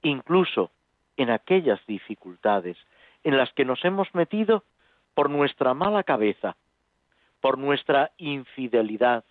incluso 0.02 0.72
en 1.18 1.30
aquellas 1.30 1.80
dificultades 1.86 2.78
en 3.24 3.38
las 3.38 3.52
que 3.54 3.66
nos 3.66 3.84
hemos 3.86 4.14
metido 4.14 4.64
por 5.14 5.30
nuestra 5.30 5.74
mala 5.74 6.04
cabeza, 6.04 6.58
por 7.41 7.58
nuestra 7.58 8.12
infidelidad, 8.18 9.24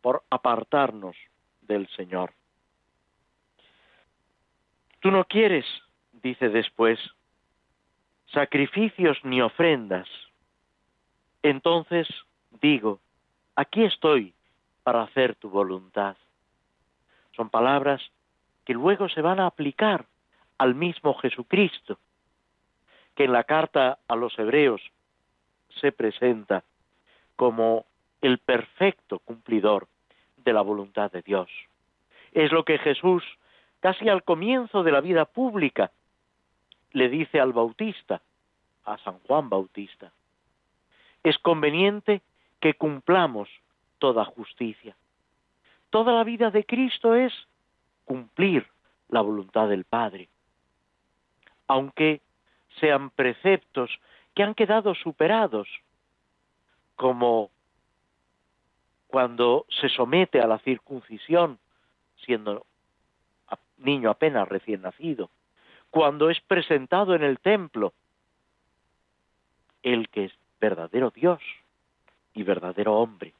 por 0.00 0.24
apartarnos 0.30 1.16
del 1.62 1.88
Señor. 1.96 2.32
Tú 5.00 5.10
no 5.10 5.24
quieres, 5.24 5.64
dice 6.22 6.48
después, 6.48 6.98
sacrificios 8.32 9.18
ni 9.24 9.42
ofrendas. 9.42 10.08
Entonces 11.42 12.08
digo, 12.60 13.00
aquí 13.56 13.84
estoy 13.84 14.34
para 14.82 15.02
hacer 15.02 15.34
tu 15.36 15.50
voluntad. 15.50 16.16
Son 17.36 17.50
palabras 17.50 18.02
que 18.64 18.74
luego 18.74 19.08
se 19.08 19.22
van 19.22 19.40
a 19.40 19.46
aplicar 19.46 20.06
al 20.58 20.74
mismo 20.74 21.14
Jesucristo, 21.14 21.98
que 23.14 23.24
en 23.24 23.32
la 23.32 23.44
carta 23.44 23.98
a 24.06 24.16
los 24.16 24.38
hebreos 24.38 24.80
se 25.80 25.92
presenta 25.92 26.62
como 27.36 27.86
el 28.20 28.38
perfecto 28.38 29.18
cumplidor 29.18 29.88
de 30.36 30.52
la 30.52 30.62
voluntad 30.62 31.10
de 31.10 31.22
Dios. 31.22 31.48
Es 32.32 32.52
lo 32.52 32.64
que 32.64 32.78
Jesús, 32.78 33.24
casi 33.80 34.08
al 34.08 34.22
comienzo 34.22 34.82
de 34.82 34.92
la 34.92 35.00
vida 35.00 35.24
pública, 35.24 35.90
le 36.92 37.08
dice 37.08 37.40
al 37.40 37.52
Bautista, 37.52 38.22
a 38.84 38.98
San 38.98 39.18
Juan 39.20 39.48
Bautista. 39.48 40.12
Es 41.22 41.38
conveniente 41.38 42.22
que 42.60 42.74
cumplamos 42.74 43.48
toda 43.98 44.24
justicia. 44.24 44.96
Toda 45.90 46.12
la 46.12 46.24
vida 46.24 46.50
de 46.50 46.64
Cristo 46.64 47.14
es 47.14 47.32
cumplir 48.04 48.66
la 49.08 49.20
voluntad 49.20 49.68
del 49.68 49.84
Padre. 49.84 50.28
Aunque 51.68 52.20
sean 52.80 53.10
preceptos 53.10 53.90
que 54.34 54.42
han 54.42 54.54
quedado 54.54 54.94
superados, 54.94 55.68
como 56.96 57.50
cuando 59.06 59.66
se 59.80 59.88
somete 59.90 60.40
a 60.40 60.46
la 60.46 60.58
circuncisión, 60.60 61.58
siendo 62.24 62.66
niño 63.76 64.10
apenas 64.10 64.48
recién 64.48 64.82
nacido, 64.82 65.30
cuando 65.92 66.30
es 66.30 66.40
presentado 66.40 67.14
en 67.14 67.22
el 67.22 67.38
templo, 67.38 67.92
el 69.82 70.08
que 70.08 70.24
es 70.24 70.32
verdadero 70.58 71.10
Dios 71.10 71.38
y 72.32 72.42
verdadero 72.44 72.94
hombre. 72.94 73.34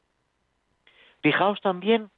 Fijaos 1.23 1.63
también, 1.63 2.11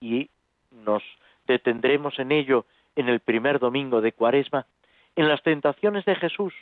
y 0.00 0.28
nos 0.72 1.04
detendremos 1.46 2.18
en 2.18 2.32
ello 2.32 2.66
en 2.96 3.08
el 3.08 3.20
primer 3.20 3.60
domingo 3.60 4.00
de 4.00 4.10
Cuaresma, 4.10 4.66
en 5.14 5.28
las 5.28 5.40
tentaciones 5.44 6.04
de 6.04 6.16
Jesús 6.16 6.52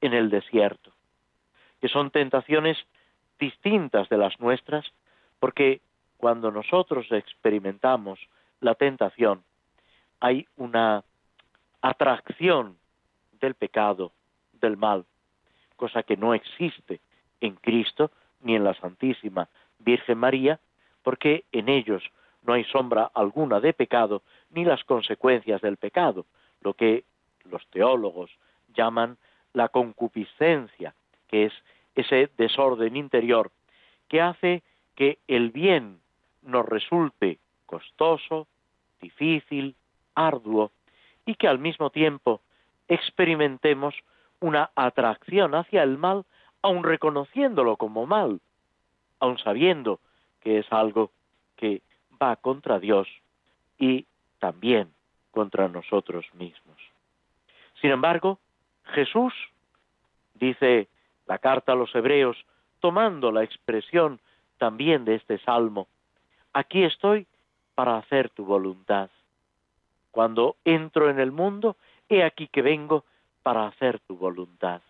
en 0.00 0.12
el 0.12 0.28
desierto, 0.28 0.90
que 1.80 1.88
son 1.88 2.10
tentaciones 2.10 2.76
distintas 3.38 4.08
de 4.08 4.18
las 4.18 4.40
nuestras, 4.40 4.84
porque 5.38 5.80
cuando 6.16 6.50
nosotros 6.50 7.06
experimentamos 7.12 8.18
la 8.60 8.74
tentación, 8.74 9.44
hay 10.18 10.48
una 10.56 11.04
atracción 11.88 12.76
del 13.40 13.54
pecado, 13.54 14.12
del 14.52 14.76
mal, 14.76 15.04
cosa 15.76 16.02
que 16.02 16.16
no 16.16 16.34
existe 16.34 17.00
en 17.40 17.54
Cristo 17.56 18.10
ni 18.40 18.56
en 18.56 18.64
la 18.64 18.74
Santísima 18.74 19.48
Virgen 19.78 20.18
María, 20.18 20.58
porque 21.02 21.44
en 21.52 21.68
ellos 21.68 22.02
no 22.42 22.54
hay 22.54 22.64
sombra 22.64 23.10
alguna 23.14 23.60
de 23.60 23.72
pecado 23.72 24.22
ni 24.50 24.64
las 24.64 24.84
consecuencias 24.84 25.60
del 25.60 25.76
pecado, 25.76 26.26
lo 26.60 26.74
que 26.74 27.04
los 27.44 27.66
teólogos 27.68 28.30
llaman 28.74 29.16
la 29.52 29.68
concupiscencia, 29.68 30.94
que 31.28 31.46
es 31.46 31.52
ese 31.94 32.30
desorden 32.36 32.96
interior 32.96 33.50
que 34.08 34.20
hace 34.20 34.62
que 34.94 35.18
el 35.26 35.50
bien 35.50 36.00
nos 36.42 36.66
resulte 36.66 37.38
costoso, 37.66 38.46
difícil, 39.00 39.74
arduo, 40.14 40.70
y 41.26 41.34
que 41.34 41.48
al 41.48 41.58
mismo 41.58 41.90
tiempo 41.90 42.40
experimentemos 42.88 43.94
una 44.40 44.70
atracción 44.74 45.54
hacia 45.54 45.82
el 45.82 45.98
mal, 45.98 46.24
aun 46.62 46.84
reconociéndolo 46.84 47.76
como 47.76 48.06
mal, 48.06 48.40
aun 49.18 49.38
sabiendo 49.38 50.00
que 50.40 50.58
es 50.58 50.72
algo 50.72 51.10
que 51.56 51.82
va 52.22 52.36
contra 52.36 52.78
Dios 52.78 53.08
y 53.78 54.06
también 54.38 54.92
contra 55.32 55.68
nosotros 55.68 56.24
mismos. 56.34 56.76
Sin 57.80 57.90
embargo, 57.90 58.38
Jesús, 58.84 59.34
dice 60.34 60.88
la 61.26 61.38
carta 61.38 61.72
a 61.72 61.76
los 61.76 61.94
hebreos, 61.94 62.36
tomando 62.80 63.32
la 63.32 63.42
expresión 63.42 64.20
también 64.58 65.04
de 65.04 65.16
este 65.16 65.38
salmo, 65.38 65.88
aquí 66.52 66.84
estoy 66.84 67.26
para 67.74 67.98
hacer 67.98 68.30
tu 68.30 68.44
voluntad. 68.44 69.10
Cuando 70.16 70.56
entro 70.64 71.10
en 71.10 71.20
el 71.20 71.30
mundo, 71.30 71.76
he 72.08 72.24
aquí 72.24 72.48
que 72.48 72.62
vengo 72.62 73.04
para 73.42 73.66
hacer 73.66 74.00
tu 74.00 74.16
voluntad. 74.16 74.80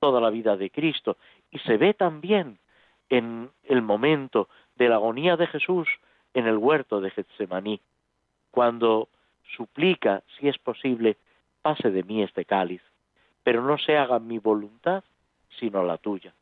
Toda 0.00 0.20
la 0.20 0.30
vida 0.30 0.56
de 0.56 0.68
Cristo. 0.68 1.16
Y 1.52 1.60
se 1.60 1.76
ve 1.76 1.94
también 1.94 2.58
en 3.08 3.52
el 3.62 3.82
momento 3.82 4.48
de 4.74 4.88
la 4.88 4.96
agonía 4.96 5.36
de 5.36 5.46
Jesús 5.46 5.88
en 6.34 6.48
el 6.48 6.56
huerto 6.56 7.00
de 7.00 7.12
Getsemaní, 7.12 7.80
cuando 8.50 9.08
suplica, 9.56 10.24
si 10.36 10.48
es 10.48 10.58
posible, 10.58 11.18
pase 11.62 11.92
de 11.92 12.02
mí 12.02 12.24
este 12.24 12.44
cáliz, 12.44 12.82
pero 13.44 13.62
no 13.62 13.78
se 13.78 13.96
haga 13.96 14.18
mi 14.18 14.40
voluntad, 14.40 15.04
sino 15.60 15.84
la 15.84 15.98
tuya. 15.98 16.34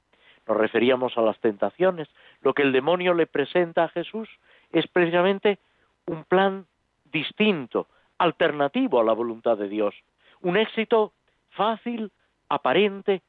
Nos 0.48 0.56
referíamos 0.56 1.18
a 1.18 1.20
las 1.20 1.38
tentaciones. 1.40 2.08
Lo 2.40 2.54
que 2.54 2.62
el 2.62 2.72
demonio 2.72 3.12
le 3.12 3.26
presenta 3.26 3.84
a 3.84 3.88
Jesús 3.88 4.30
es 4.72 4.86
precisamente 4.86 5.58
un 6.06 6.24
plan 6.24 6.64
distinto, 7.10 7.86
alternativo 8.18 9.00
a 9.00 9.04
la 9.04 9.12
voluntad 9.12 9.56
de 9.56 9.68
Dios. 9.68 9.94
Un 10.40 10.56
éxito 10.56 11.12
fácil, 11.50 12.10
aparente, 12.48 13.22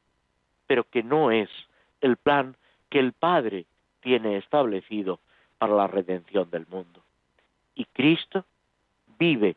pero 0.68 0.84
que 0.84 1.04
no 1.04 1.32
es 1.32 1.50
el 2.02 2.18
plan 2.18 2.56
que 2.90 3.00
el 3.00 3.14
Padre 3.14 3.66
tiene 4.02 4.38
establecido 4.38 5.20
para 5.58 5.76
la 5.76 5.88
redención 5.88 6.50
del 6.50 6.66
mundo. 6.68 7.02
Y 7.76 7.86
Cristo 7.86 8.46
vive 9.20 9.56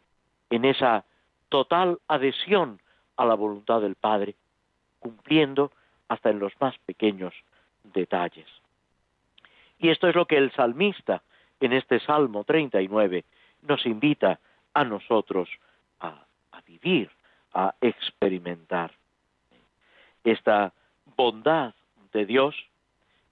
en 0.50 0.64
esa 0.64 1.04
total 1.48 1.98
adhesión 2.08 2.80
a 3.16 3.24
la 3.24 3.34
voluntad 3.34 3.80
del 3.80 3.94
Padre, 3.94 4.34
cumpliendo 4.98 5.72
hasta 6.08 6.30
en 6.30 6.38
los 6.38 6.52
más 6.60 6.76
pequeños 6.78 7.34
detalles. 7.82 8.46
Y 9.78 9.88
esto 9.88 10.08
es 10.08 10.14
lo 10.14 10.26
que 10.26 10.36
el 10.36 10.52
salmista 10.52 11.22
en 11.60 11.72
este 11.72 12.00
Salmo 12.00 12.44
39 12.44 13.24
nos 13.64 13.84
invita 13.86 14.38
a 14.72 14.84
nosotros 14.84 15.48
a, 16.00 16.26
vivir, 16.66 17.10
a 17.52 17.74
experimentar. 17.80 18.92
Esta 20.22 20.72
bondad 21.16 21.74
de 22.12 22.24
Dios 22.24 22.54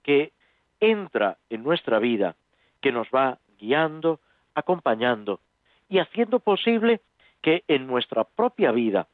que 0.02 0.32
entra 0.80 1.38
en 1.48 1.62
nuestra 1.62 1.98
vida, 1.98 2.36
que 2.80 2.92
nos 2.92 3.08
va 3.08 3.38
guiando, 3.58 4.20
acompañando 4.54 5.40
y 5.88 5.98
haciendo 5.98 6.40
posible 6.40 7.00
que 7.40 7.64
en 7.68 7.86
nuestra 7.86 8.24
propia 8.24 8.72
vida 8.72 9.06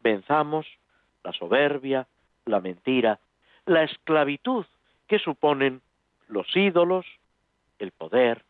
venzamos 0.00 0.66
la 1.22 1.32
soberbia, 1.32 2.06
la 2.44 2.60
mentira, 2.60 3.18
la 3.66 3.82
esclavitud 3.82 4.64
que 5.06 5.18
suponen 5.18 5.82
los 6.28 6.46
ídolos, 6.56 7.06
el 7.78 7.90
poder, 7.90 8.42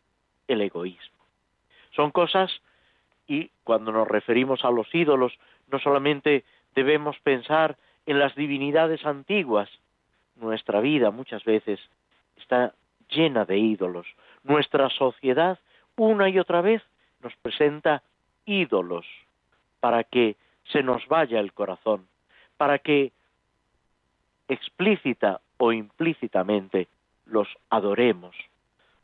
el 0.49 0.61
egoísmo. 0.61 1.16
Son 1.97 2.11
cosas, 2.11 2.53
y 3.27 3.51
cuando 3.65 3.91
nos 3.91 4.07
referimos 4.07 4.65
a 4.65 4.71
los 4.71 4.95
ídolos, 4.95 5.33
no 5.73 5.81
solamente 5.81 6.45
debemos 6.75 7.19
pensar 7.21 7.77
en 8.05 8.19
las 8.19 8.35
divinidades 8.37 9.05
antiguas, 9.05 9.69
nuestra 10.37 10.81
vida 10.81 11.11
muchas 11.11 11.43
veces 11.45 11.81
está 12.37 12.75
llena 13.09 13.47
de 13.47 13.59
ídolos. 13.59 14.07
Nuestra 14.45 14.91
sociedad 14.91 15.59
una 15.97 16.29
y 16.29 16.39
otra 16.39 16.61
vez 16.61 16.83
nos 17.23 17.35
presenta 17.37 18.03
ídolos 18.45 19.07
para 19.81 20.05
que 20.05 20.37
se 20.71 20.83
nos 20.83 21.07
vaya 21.09 21.41
el 21.41 21.55
corazón, 21.55 22.07
para 22.59 22.79
que 22.79 23.13
explícita 24.49 25.41
o 25.57 25.73
implícitamente 25.73 26.89
los 27.25 27.49
adoremos. 27.71 28.37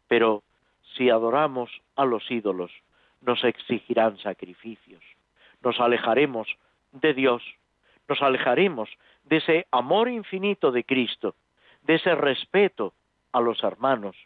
Pero 0.07 0.43
si 0.97 1.11
adoramos 1.11 1.70
a 1.97 2.05
los 2.05 2.30
ídolos, 2.30 2.70
nos 3.20 3.45
exigirán 3.45 4.18
sacrificios, 4.18 5.03
nos 5.62 5.78
alejaremos 5.80 6.49
de 6.93 7.14
Dios, 7.14 7.43
nos 8.09 8.20
alejaremos 8.20 8.90
de 9.24 9.36
ese 9.36 9.66
amor 9.70 10.09
infinito 10.09 10.72
de 10.72 10.84
Cristo, 10.84 11.34
de 11.82 11.95
ese 11.95 12.14
respeto 12.14 12.93
a 13.32 13.40
los 13.40 13.62
hermanos, 13.62 14.16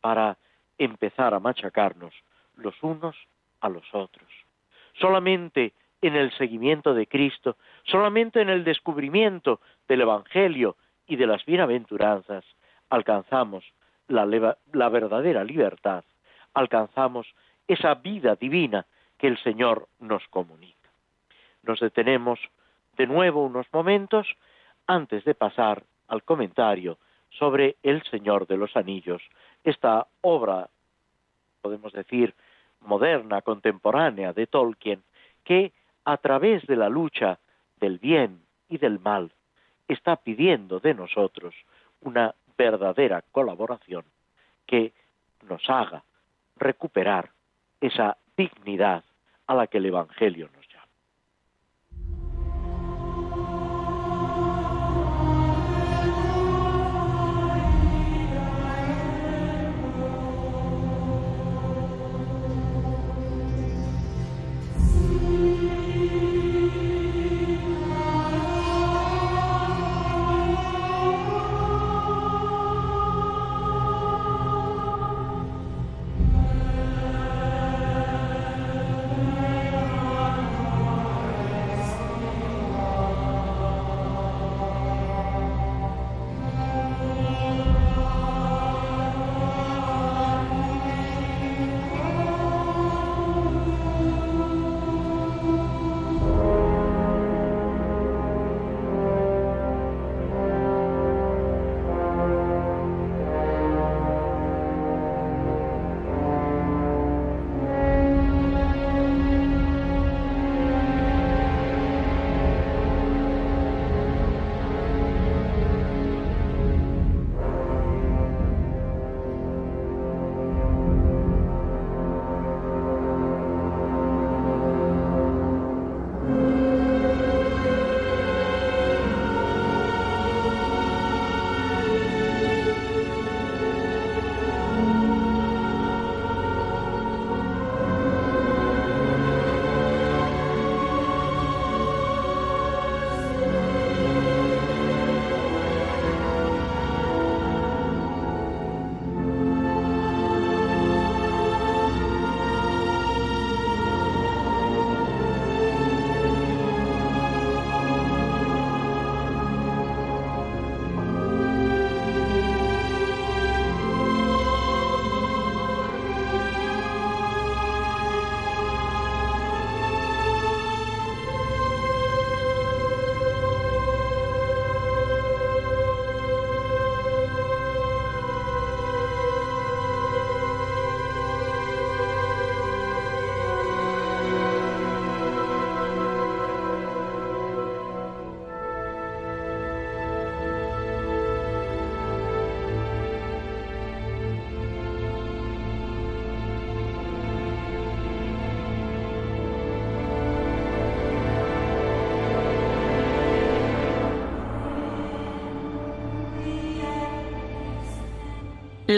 para 0.00 0.38
empezar 0.78 1.34
a 1.34 1.40
machacarnos 1.40 2.14
los 2.56 2.74
unos 2.82 3.16
a 3.60 3.68
los 3.68 3.84
otros. 3.92 4.28
Solamente 4.94 5.74
en 6.02 6.16
el 6.16 6.32
seguimiento 6.32 6.94
de 6.94 7.06
Cristo, 7.06 7.56
solamente 7.84 8.40
en 8.40 8.48
el 8.48 8.64
descubrimiento 8.64 9.60
del 9.86 10.00
Evangelio 10.02 10.76
y 11.06 11.16
de 11.16 11.26
las 11.26 11.44
bienaventuranzas, 11.44 12.44
alcanzamos 12.88 13.64
la, 14.10 14.56
la 14.72 14.88
verdadera 14.88 15.44
libertad, 15.44 16.04
alcanzamos 16.54 17.26
esa 17.66 17.94
vida 17.94 18.34
divina 18.34 18.86
que 19.18 19.28
el 19.28 19.38
Señor 19.38 19.88
nos 19.98 20.26
comunica. 20.28 20.90
Nos 21.62 21.80
detenemos 21.80 22.38
de 22.96 23.06
nuevo 23.06 23.44
unos 23.44 23.66
momentos 23.72 24.26
antes 24.86 25.24
de 25.24 25.34
pasar 25.34 25.84
al 26.08 26.22
comentario 26.24 26.98
sobre 27.30 27.76
El 27.82 28.02
Señor 28.04 28.46
de 28.46 28.56
los 28.56 28.76
Anillos, 28.76 29.22
esta 29.62 30.06
obra, 30.20 30.68
podemos 31.62 31.92
decir, 31.92 32.34
moderna, 32.80 33.42
contemporánea 33.42 34.32
de 34.32 34.46
Tolkien, 34.46 35.02
que 35.44 35.72
a 36.04 36.16
través 36.16 36.66
de 36.66 36.76
la 36.76 36.88
lucha 36.88 37.38
del 37.78 37.98
bien 37.98 38.40
y 38.68 38.78
del 38.78 38.98
mal 38.98 39.30
está 39.86 40.16
pidiendo 40.16 40.80
de 40.80 40.94
nosotros 40.94 41.54
una 42.00 42.34
verdadera 42.60 43.22
colaboración 43.32 44.04
que 44.66 44.92
nos 45.48 45.62
haga 45.70 46.04
recuperar 46.56 47.30
esa 47.80 48.18
dignidad 48.36 49.02
a 49.46 49.54
la 49.54 49.66
que 49.66 49.78
el 49.78 49.86
Evangelio 49.86 50.50
nos 50.54 50.59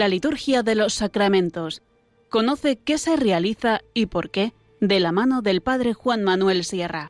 La 0.03 0.09
liturgia 0.09 0.63
de 0.63 0.75
los 0.75 0.95
sacramentos. 0.95 1.81
Conoce 2.29 2.77
qué 2.83 2.97
se 2.97 3.15
realiza 3.15 3.79
y 3.93 4.07
por 4.07 4.31
qué 4.31 4.51
de 4.81 4.99
la 4.99 5.13
mano 5.13 5.41
del 5.41 5.61
Padre 5.61 5.93
Juan 5.93 6.25
Manuel 6.25 6.65
Sierra. 6.65 7.09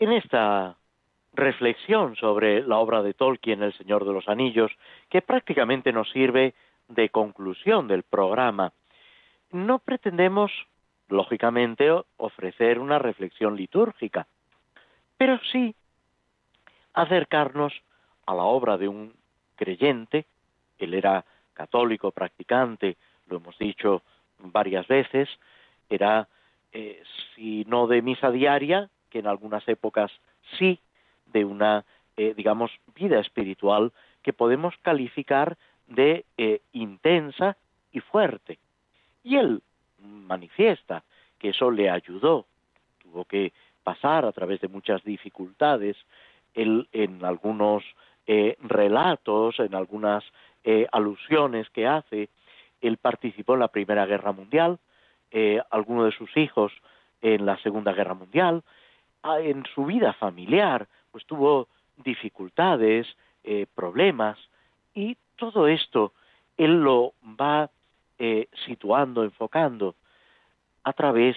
En 0.00 0.10
esta 0.10 0.78
reflexión 1.32 2.16
sobre 2.16 2.62
la 2.62 2.78
obra 2.78 3.04
de 3.04 3.14
Tolkien, 3.14 3.62
El 3.62 3.72
Señor 3.74 4.04
de 4.04 4.12
los 4.12 4.28
Anillos, 4.28 4.72
que 5.10 5.22
prácticamente 5.22 5.92
nos 5.92 6.10
sirve 6.10 6.54
de 6.88 7.08
conclusión 7.10 7.86
del 7.86 8.02
programa, 8.02 8.72
no 9.52 9.78
pretendemos, 9.78 10.50
lógicamente, 11.08 11.88
ofrecer 12.16 12.80
una 12.80 12.98
reflexión 12.98 13.54
litúrgica, 13.54 14.26
pero 15.16 15.38
sí 15.52 15.76
acercarnos 16.94 17.72
a 18.26 18.34
la 18.34 18.42
obra 18.42 18.76
de 18.76 18.88
un 18.88 19.14
creyente 19.54 20.26
él 20.84 20.94
era 20.94 21.24
católico 21.54 22.10
practicante, 22.10 22.96
lo 23.28 23.36
hemos 23.38 23.56
dicho 23.58 24.02
varias 24.38 24.86
veces, 24.88 25.28
era, 25.88 26.28
eh, 26.72 27.02
si 27.34 27.64
no 27.66 27.86
de 27.86 28.02
misa 28.02 28.30
diaria, 28.30 28.88
que 29.10 29.20
en 29.20 29.26
algunas 29.26 29.66
épocas 29.68 30.10
sí, 30.58 30.80
de 31.26 31.44
una, 31.44 31.84
eh, 32.16 32.34
digamos, 32.36 32.70
vida 32.94 33.20
espiritual 33.20 33.92
que 34.22 34.32
podemos 34.32 34.74
calificar 34.82 35.56
de 35.86 36.24
eh, 36.36 36.60
intensa 36.72 37.56
y 37.92 38.00
fuerte. 38.00 38.58
Y 39.22 39.36
él 39.36 39.62
manifiesta 39.98 41.04
que 41.38 41.50
eso 41.50 41.70
le 41.70 41.90
ayudó, 41.90 42.46
tuvo 43.02 43.24
que 43.24 43.52
pasar 43.82 44.24
a 44.24 44.32
través 44.32 44.60
de 44.60 44.68
muchas 44.68 45.02
dificultades, 45.04 45.96
él 46.54 46.88
en 46.92 47.24
algunos 47.24 47.84
relatos, 48.60 49.58
en 49.58 49.74
algunas 49.74 50.24
eh, 50.64 50.86
alusiones 50.92 51.68
que 51.70 51.86
hace. 51.86 52.28
Él 52.80 52.96
participó 52.96 53.54
en 53.54 53.60
la 53.60 53.68
Primera 53.68 54.06
Guerra 54.06 54.32
Mundial, 54.32 54.78
eh, 55.30 55.60
algunos 55.70 56.06
de 56.06 56.12
sus 56.12 56.36
hijos 56.36 56.72
en 57.20 57.46
la 57.46 57.56
Segunda 57.58 57.92
Guerra 57.92 58.14
Mundial. 58.14 58.62
Ah, 59.22 59.40
en 59.40 59.64
su 59.74 59.86
vida 59.86 60.12
familiar, 60.14 60.88
pues 61.10 61.24
tuvo 61.26 61.68
dificultades, 61.96 63.06
eh, 63.44 63.66
problemas, 63.74 64.38
y 64.94 65.16
todo 65.36 65.68
esto 65.68 66.12
él 66.56 66.82
lo 66.82 67.14
va 67.24 67.70
situando, 68.66 69.24
enfocando 69.24 69.96
a 70.84 70.92
través 70.92 71.36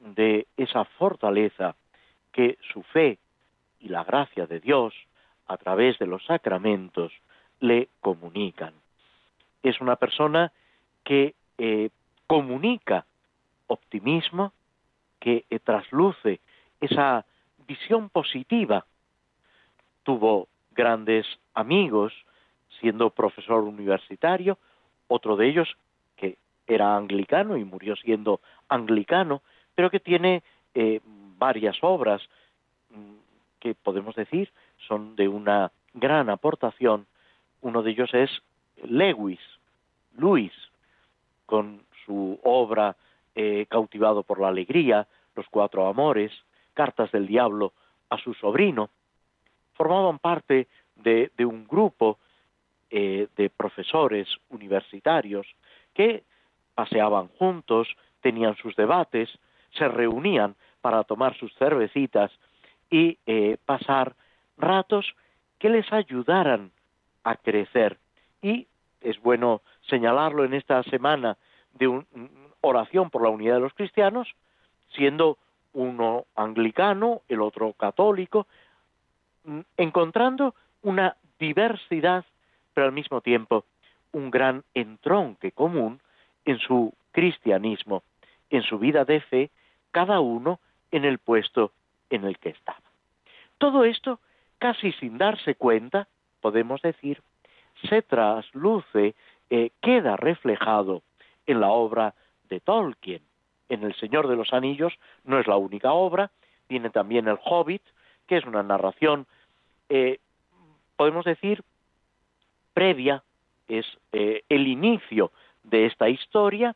de 0.00 0.46
esa 0.58 0.84
fortaleza 0.84 1.76
que 2.30 2.58
su 2.74 2.82
fe 2.82 3.18
y 3.78 3.88
la 3.88 4.04
gracia 4.04 4.46
de 4.46 4.60
Dios 4.60 4.92
a 5.46 5.56
través 5.56 5.98
de 5.98 6.06
los 6.06 6.22
sacramentos 6.26 7.10
le 7.60 7.88
comunican. 8.00 8.74
Es 9.62 9.80
una 9.80 9.96
persona 9.96 10.52
que 11.04 11.34
eh, 11.58 11.90
comunica 12.26 13.06
optimismo, 13.66 14.52
que 15.18 15.44
eh, 15.50 15.58
trasluce 15.58 16.40
esa 16.80 17.24
visión 17.66 18.08
positiva. 18.08 18.86
Tuvo 20.02 20.48
grandes 20.72 21.26
amigos 21.54 22.12
siendo 22.80 23.10
profesor 23.10 23.62
universitario, 23.62 24.58
otro 25.08 25.36
de 25.36 25.48
ellos 25.48 25.76
que 26.16 26.38
era 26.66 26.96
anglicano 26.96 27.56
y 27.56 27.64
murió 27.64 27.96
siendo 27.96 28.40
anglicano, 28.68 29.42
pero 29.74 29.90
que 29.90 30.00
tiene 30.00 30.42
eh, 30.74 31.00
varias 31.38 31.76
obras 31.82 32.22
mm, 32.90 33.14
que 33.58 33.74
podemos 33.74 34.14
decir 34.14 34.50
son 34.88 35.16
de 35.16 35.28
una 35.28 35.70
gran 35.94 36.30
aportación. 36.30 37.06
Uno 37.62 37.82
de 37.82 37.90
ellos 37.90 38.12
es 38.14 38.30
Lewis, 38.82 39.40
Luis, 40.16 40.52
con 41.46 41.82
su 42.04 42.38
obra 42.42 42.96
eh, 43.34 43.66
Cautivado 43.68 44.22
por 44.22 44.40
la 44.40 44.48
Alegría, 44.48 45.06
Los 45.34 45.46
Cuatro 45.48 45.86
Amores, 45.86 46.32
Cartas 46.74 47.12
del 47.12 47.26
Diablo 47.26 47.72
a 48.08 48.18
su 48.18 48.34
sobrino, 48.34 48.90
formaban 49.74 50.18
parte 50.18 50.68
de, 50.96 51.30
un 51.38 51.66
grupo 51.66 52.18
eh, 52.90 53.28
de 53.36 53.50
profesores 53.50 54.28
universitarios 54.50 55.46
que 55.94 56.24
paseaban 56.74 57.28
juntos, 57.28 57.88
tenían 58.20 58.56
sus 58.56 58.76
debates, 58.76 59.30
se 59.72 59.88
reunían 59.88 60.54
para 60.80 61.04
tomar 61.04 61.36
sus 61.36 61.54
cervecitas 61.54 62.30
y 62.90 63.18
eh, 63.26 63.56
pasar 63.64 64.14
ratos 64.56 65.14
que 65.58 65.68
les 65.68 65.90
ayudaran 65.92 66.72
a 67.24 67.36
crecer. 67.36 67.98
Y 68.42 68.66
es 69.00 69.20
bueno 69.20 69.62
señalarlo 69.88 70.44
en 70.44 70.54
esta 70.54 70.82
semana 70.84 71.36
de 71.74 71.88
un, 71.88 72.06
oración 72.60 73.10
por 73.10 73.22
la 73.22 73.30
unidad 73.30 73.54
de 73.54 73.60
los 73.60 73.74
cristianos, 73.74 74.28
siendo 74.94 75.38
uno 75.72 76.26
anglicano, 76.34 77.22
el 77.28 77.40
otro 77.40 77.72
católico, 77.74 78.46
mm, 79.44 79.60
encontrando 79.76 80.54
una 80.82 81.16
diversidad, 81.38 82.24
pero 82.74 82.86
al 82.86 82.92
mismo 82.92 83.20
tiempo 83.20 83.64
un 84.12 84.30
gran 84.30 84.64
entronque 84.74 85.52
común 85.52 86.00
en 86.44 86.58
su 86.58 86.92
cristianismo, 87.12 88.02
en 88.50 88.62
su 88.62 88.78
vida 88.78 89.04
de 89.04 89.20
fe, 89.20 89.50
cada 89.92 90.20
uno 90.20 90.60
en 90.90 91.04
el 91.04 91.18
puesto 91.18 91.72
en 92.10 92.24
el 92.24 92.38
que 92.38 92.50
estaba. 92.50 92.82
Todo 93.58 93.84
esto, 93.84 94.20
casi 94.58 94.92
sin 94.92 95.18
darse 95.18 95.54
cuenta, 95.54 96.08
podemos 96.40 96.82
decir, 96.82 97.22
se 97.88 98.02
trasluce, 98.02 99.14
eh, 99.50 99.70
queda 99.80 100.16
reflejado 100.16 101.02
en 101.46 101.60
la 101.60 101.68
obra 101.68 102.14
de 102.48 102.60
Tolkien. 102.60 103.22
En 103.68 103.84
El 103.84 103.94
Señor 103.94 104.28
de 104.28 104.36
los 104.36 104.52
Anillos 104.52 104.92
no 105.24 105.38
es 105.38 105.46
la 105.46 105.56
única 105.56 105.92
obra, 105.92 106.30
tiene 106.66 106.90
también 106.90 107.28
El 107.28 107.38
Hobbit, 107.44 107.82
que 108.26 108.36
es 108.36 108.44
una 108.44 108.62
narración, 108.62 109.26
eh, 109.88 110.18
podemos 110.96 111.24
decir, 111.24 111.62
previa, 112.74 113.22
es 113.68 113.86
eh, 114.12 114.42
el 114.48 114.66
inicio 114.66 115.32
de 115.62 115.86
esta 115.86 116.08
historia, 116.08 116.74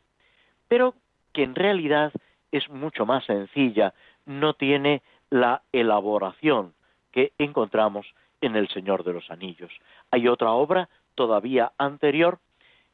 pero 0.68 0.94
que 1.32 1.42
en 1.42 1.54
realidad 1.54 2.12
es 2.52 2.68
mucho 2.70 3.04
más 3.06 3.24
sencilla, 3.24 3.94
no 4.26 4.54
tiene 4.54 5.02
la 5.30 5.62
elaboración 5.72 6.74
que 7.12 7.32
encontramos 7.38 8.06
en 8.46 8.56
El 8.56 8.68
Señor 8.68 9.04
de 9.04 9.12
los 9.12 9.30
Anillos. 9.30 9.72
Hay 10.10 10.28
otra 10.28 10.52
obra 10.52 10.88
todavía 11.14 11.72
anterior 11.78 12.38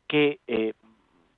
que 0.06 0.40
eh, 0.46 0.74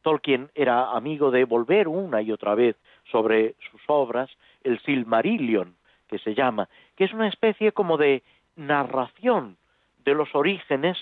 Tolkien 0.02 0.50
era 0.54 0.90
amigo 0.90 1.30
de 1.30 1.44
volver 1.44 1.88
una 1.88 2.22
y 2.22 2.32
otra 2.32 2.54
vez 2.54 2.76
sobre 3.10 3.54
sus 3.70 3.80
obras, 3.86 4.30
el 4.64 4.80
Silmarillion, 4.80 5.74
que 6.08 6.18
se 6.18 6.34
llama, 6.34 6.68
que 6.96 7.04
es 7.04 7.12
una 7.12 7.28
especie 7.28 7.72
como 7.72 7.96
de 7.96 8.22
narración 8.56 9.56
de 10.04 10.14
los 10.14 10.34
orígenes 10.34 10.98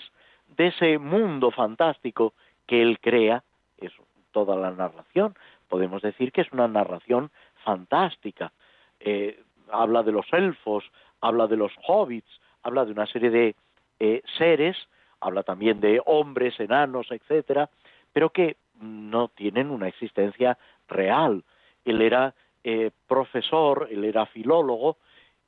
de 0.47 0.67
ese 0.67 0.97
mundo 0.97 1.51
fantástico 1.51 2.33
que 2.67 2.81
él 2.81 2.99
crea, 2.99 3.43
es 3.77 3.91
toda 4.31 4.55
la 4.55 4.71
narración, 4.71 5.35
podemos 5.67 6.01
decir 6.01 6.31
que 6.31 6.41
es 6.41 6.51
una 6.51 6.67
narración 6.67 7.31
fantástica. 7.63 8.51
Eh, 8.99 9.41
habla 9.71 10.03
de 10.03 10.11
los 10.11 10.25
elfos, 10.31 10.83
habla 11.21 11.47
de 11.47 11.57
los 11.57 11.71
hobbits, 11.87 12.29
habla 12.63 12.85
de 12.85 12.91
una 12.91 13.07
serie 13.07 13.29
de 13.29 13.55
eh, 13.99 14.21
seres, 14.37 14.77
habla 15.19 15.43
también 15.43 15.79
de 15.79 16.01
hombres, 16.05 16.59
enanos, 16.59 17.11
etcétera, 17.11 17.69
pero 18.13 18.31
que 18.31 18.57
no 18.79 19.27
tienen 19.29 19.69
una 19.69 19.87
existencia 19.87 20.57
real. 20.87 21.43
Él 21.85 22.01
era 22.01 22.33
eh, 22.63 22.91
profesor, 23.07 23.87
él 23.91 24.03
era 24.03 24.25
filólogo, 24.25 24.97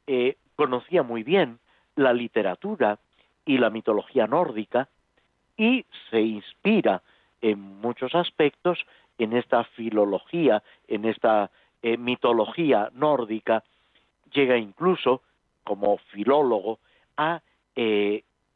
eh, 0.07 0.38
conocía 0.55 1.03
muy 1.03 1.24
bien 1.24 1.59
la 1.95 2.14
literatura 2.14 2.99
y 3.45 3.57
la 3.57 3.70
mitología 3.70 4.28
nórdica 4.28 4.88
y 5.57 5.86
se 6.09 6.22
inspira 6.22 7.01
en 7.41 7.59
muchos 7.59 8.16
aspectos 8.16 8.86
en 9.18 9.34
esta 9.34 9.64
filología, 9.64 10.64
en 10.88 11.05
esta 11.05 11.51
eh, 11.82 11.97
mitología 11.97 12.89
nórdica, 12.93 13.64
llega 14.34 14.57
incluso 14.57 15.22
como 15.64 15.97
filólogo 15.97 16.80
a 17.18 17.41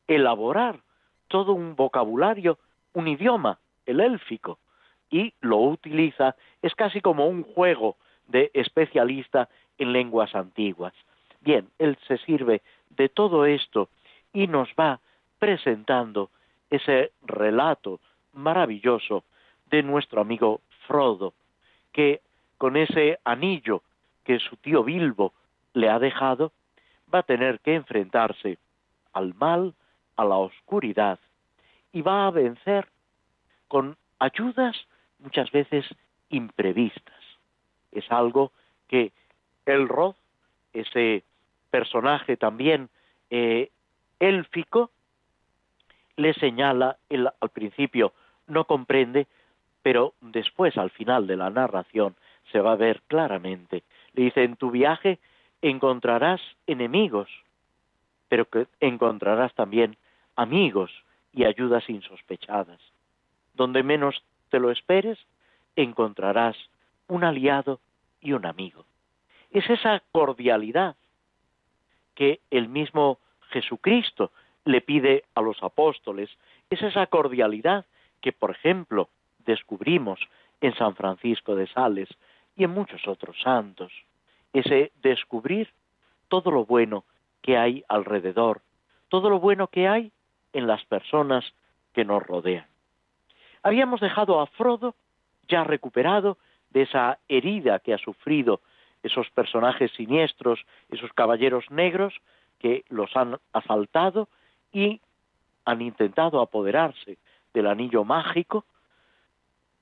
elaborar 0.07 0.79
todo 1.27 1.53
un 1.53 1.75
vocabulario, 1.75 2.57
un 2.93 3.07
idioma, 3.07 3.59
el 3.85 3.99
élfico, 3.99 4.59
y 5.09 5.33
lo 5.41 5.57
utiliza, 5.57 6.35
es 6.61 6.75
casi 6.75 7.01
como 7.01 7.27
un 7.27 7.43
juego 7.43 7.97
de 8.27 8.51
especialista 8.53 9.49
en 9.77 9.93
lenguas 9.93 10.35
antiguas. 10.35 10.93
Bien, 11.41 11.69
él 11.79 11.97
se 12.07 12.17
sirve 12.19 12.61
de 12.89 13.09
todo 13.09 13.45
esto 13.45 13.89
y 14.33 14.47
nos 14.47 14.69
va 14.79 14.99
presentando 15.39 16.29
ese 16.69 17.11
relato 17.25 17.99
maravilloso 18.33 19.23
de 19.69 19.83
nuestro 19.83 20.21
amigo 20.21 20.61
Frodo, 20.87 21.33
que 21.93 22.21
con 22.57 22.75
ese 22.75 23.19
anillo 23.23 23.81
que 24.23 24.39
su 24.39 24.57
tío 24.57 24.83
Bilbo 24.83 25.33
le 25.73 25.89
ha 25.89 25.99
dejado, 25.99 26.51
va 27.13 27.19
a 27.19 27.23
tener 27.23 27.59
que 27.59 27.75
enfrentarse 27.75 28.57
al 29.13 29.33
mal, 29.35 29.73
a 30.15 30.25
la 30.25 30.37
oscuridad, 30.37 31.19
y 31.91 32.01
va 32.01 32.27
a 32.27 32.31
vencer 32.31 32.87
con 33.67 33.97
ayudas 34.19 34.75
muchas 35.19 35.51
veces 35.51 35.85
imprevistas. 36.29 37.23
Es 37.91 38.11
algo 38.11 38.51
que 38.87 39.11
el 39.65 39.87
Roth, 39.87 40.17
ese 40.73 41.23
personaje 41.69 42.37
también 42.37 42.89
eh, 43.29 43.71
élfico, 44.19 44.91
le 46.15 46.33
señala, 46.33 46.97
él 47.09 47.29
al 47.39 47.49
principio 47.49 48.13
no 48.47 48.65
comprende, 48.65 49.27
pero 49.81 50.13
después 50.21 50.77
al 50.77 50.89
final 50.89 51.27
de 51.27 51.37
la 51.37 51.49
narración 51.49 52.15
se 52.51 52.59
va 52.59 52.73
a 52.73 52.77
ver 52.77 53.01
claramente. 53.07 53.83
Le 54.13 54.23
dice, 54.23 54.43
en 54.43 54.55
tu 54.55 54.71
viaje 54.71 55.19
encontrarás 55.61 56.41
enemigos, 56.65 57.29
pero 58.29 58.45
que 58.45 58.67
encontrarás 58.79 59.53
también 59.53 59.97
amigos 60.35 60.91
y 61.33 61.45
ayudas 61.45 61.89
insospechadas. 61.89 62.79
Donde 63.53 63.83
menos 63.83 64.23
te 64.49 64.59
lo 64.59 64.71
esperes, 64.71 65.17
encontrarás 65.75 66.55
un 67.07 67.23
aliado 67.23 67.79
y 68.21 68.33
un 68.33 68.45
amigo. 68.45 68.85
Es 69.51 69.69
esa 69.69 70.01
cordialidad 70.11 70.95
que 72.15 72.39
el 72.51 72.67
mismo 72.67 73.19
Jesucristo 73.49 74.31
le 74.65 74.81
pide 74.81 75.23
a 75.35 75.41
los 75.41 75.61
apóstoles, 75.63 76.29
es 76.69 76.81
esa 76.81 77.07
cordialidad 77.07 77.85
que, 78.21 78.33
por 78.33 78.51
ejemplo, 78.51 79.09
descubrimos 79.45 80.19
en 80.59 80.75
San 80.75 80.95
Francisco 80.95 81.55
de 81.55 81.67
Sales 81.67 82.09
y 82.55 82.63
en 82.63 82.71
muchos 82.71 83.07
otros 83.07 83.39
santos, 83.41 83.93
ese 84.59 84.91
descubrir 85.01 85.73
todo 86.27 86.51
lo 86.51 86.65
bueno 86.65 87.05
que 87.41 87.57
hay 87.57 87.83
alrededor, 87.87 88.61
todo 89.09 89.29
lo 89.29 89.39
bueno 89.39 89.67
que 89.67 89.87
hay 89.87 90.11
en 90.53 90.67
las 90.67 90.83
personas 90.85 91.45
que 91.93 92.05
nos 92.05 92.23
rodean. 92.23 92.65
Habíamos 93.63 93.99
dejado 93.99 94.39
a 94.39 94.47
Frodo 94.47 94.95
ya 95.47 95.63
recuperado 95.63 96.37
de 96.69 96.83
esa 96.83 97.19
herida 97.27 97.79
que 97.79 97.93
ha 97.93 97.97
sufrido 97.97 98.61
esos 99.03 99.29
personajes 99.31 99.91
siniestros, 99.91 100.65
esos 100.89 101.11
caballeros 101.13 101.69
negros 101.69 102.13
que 102.59 102.83
los 102.89 103.15
han 103.15 103.37
asaltado 103.53 104.27
y 104.71 105.01
han 105.65 105.81
intentado 105.81 106.41
apoderarse 106.41 107.17
del 107.53 107.67
anillo 107.67 108.03
mágico 108.03 108.65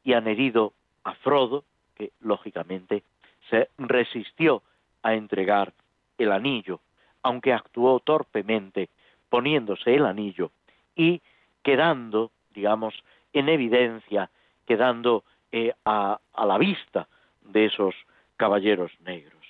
y 0.04 0.14
han 0.14 0.28
herido 0.28 0.74
a 1.04 1.14
Frodo, 1.16 1.64
que 1.96 2.12
lógicamente 2.20 3.04
se 3.50 3.70
resistió 3.78 4.64
a 5.04 5.14
entregar 5.14 5.74
el 6.18 6.32
anillo, 6.32 6.80
aunque 7.22 7.54
actuó 7.54 8.00
torpemente 8.00 8.90
poniéndose 9.30 9.96
el 9.96 10.06
anillo 10.06 10.52
y 10.96 11.22
quedando, 11.64 12.32
digamos, 12.54 12.94
en 13.34 13.50
evidencia, 13.50 14.30
quedando 14.66 15.24
eh, 15.52 15.74
a, 15.86 16.20
la 16.38 16.58
vista 16.58 17.08
de 17.42 17.66
esos 17.66 17.96
caballeros 18.38 18.92
negros. 19.02 19.44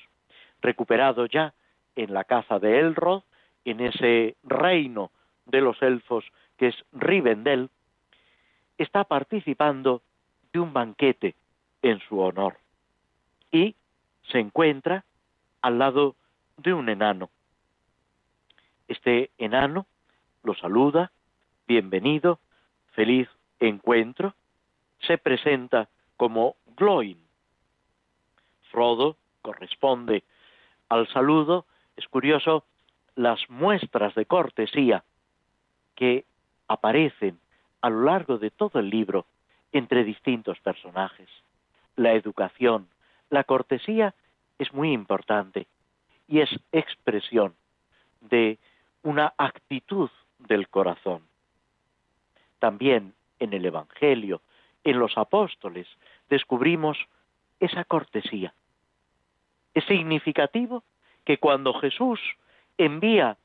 Recuperado 0.61 1.25
ya 1.25 1.53
en 1.95 2.13
la 2.13 2.23
caza 2.23 2.59
de 2.59 2.79
Elrod, 2.79 3.23
en 3.63 3.79
ese 3.79 4.35
reino 4.43 5.11
de 5.45 5.61
los 5.61 5.81
elfos 5.81 6.25
que 6.57 6.67
es 6.67 6.75
Rivendell, 6.93 7.69
está 8.77 9.03
participando 9.03 10.01
de 10.51 10.59
un 10.59 10.73
banquete 10.73 11.35
en 11.81 11.99
su 11.99 12.19
honor. 12.19 12.57
Y 13.51 13.75
se 14.31 14.39
encuentra 14.39 15.05
al 15.61 15.79
lado 15.79 16.15
de 16.57 16.73
un 16.73 16.89
enano. 16.89 17.29
Este 18.87 19.31
enano 19.37 19.87
lo 20.43 20.53
saluda, 20.55 21.11
bienvenido, 21.67 22.39
feliz 22.91 23.27
encuentro, 23.59 24.35
se 24.99 25.17
presenta 25.17 25.89
como 26.17 26.55
Gloin. 26.77 27.17
Frodo 28.71 29.17
corresponde 29.41 30.23
al 30.89 31.07
saludo, 31.09 31.65
es 31.95 32.07
curioso 32.07 32.63
las 33.15 33.49
muestras 33.49 34.13
de 34.15 34.25
cortesía 34.25 35.03
que 35.95 36.25
aparecen 36.67 37.39
a 37.81 37.89
lo 37.89 38.03
largo 38.03 38.37
de 38.37 38.51
todo 38.51 38.79
el 38.79 38.89
libro 38.89 39.25
entre 39.71 40.03
distintos 40.03 40.59
personajes. 40.59 41.29
La 41.95 42.13
educación, 42.13 42.87
la 43.35 43.43
cortesía 43.43 44.15
es 44.59 44.73
muy 44.73 44.93
importante 44.93 45.67
y 46.25 46.39
es 46.39 46.49
expresión 46.71 47.53
de 48.21 48.57
una 49.03 49.33
actitud 49.37 50.09
del 50.39 50.69
corazón. 50.69 51.21
También 52.59 53.13
en 53.39 53.51
el 53.51 53.65
Evangelio, 53.65 54.41
en 54.85 54.99
los 54.99 55.17
apóstoles, 55.17 55.85
descubrimos 56.29 56.97
esa 57.59 57.83
cortesía. 57.83 58.53
Es 59.73 59.83
significativo 59.83 60.85
que 61.25 61.37
cuando 61.37 61.73
Jesús 61.73 62.21
envía 62.77 63.37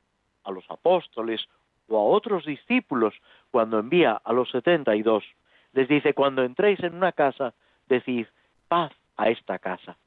a 0.45 0.51
los 0.51 0.63
apóstoles 0.71 1.45
o 1.89 1.97
a 1.97 2.15
otros 2.17 2.45
discípulos, 2.45 3.13
cuando 3.51 3.77
envía 3.77 4.13
a 4.23 4.31
los 4.31 4.49
setenta 4.51 4.95
y 4.95 5.01
dos, 5.01 5.25
les 5.73 5.89
dice, 5.89 6.13
cuando 6.13 6.43
entréis 6.43 6.79
en 6.79 6.95
una 6.95 7.11
casa, 7.11 7.53
decid, 7.89 8.27
paz 8.69 8.93
a 9.21 9.29
esta 9.29 9.59
casa, 9.59 9.97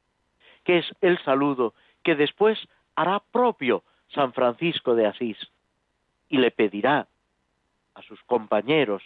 que 0.64 0.78
es 0.78 0.86
el 1.00 1.18
saludo 1.24 1.74
que 2.02 2.16
después 2.16 2.58
hará 2.96 3.20
propio 3.20 3.84
San 4.08 4.32
Francisco 4.32 4.94
de 4.94 5.06
Asís 5.06 5.38
y 6.28 6.38
le 6.38 6.50
pedirá 6.50 7.06
a 7.94 8.02
sus 8.02 8.20
compañeros, 8.24 9.02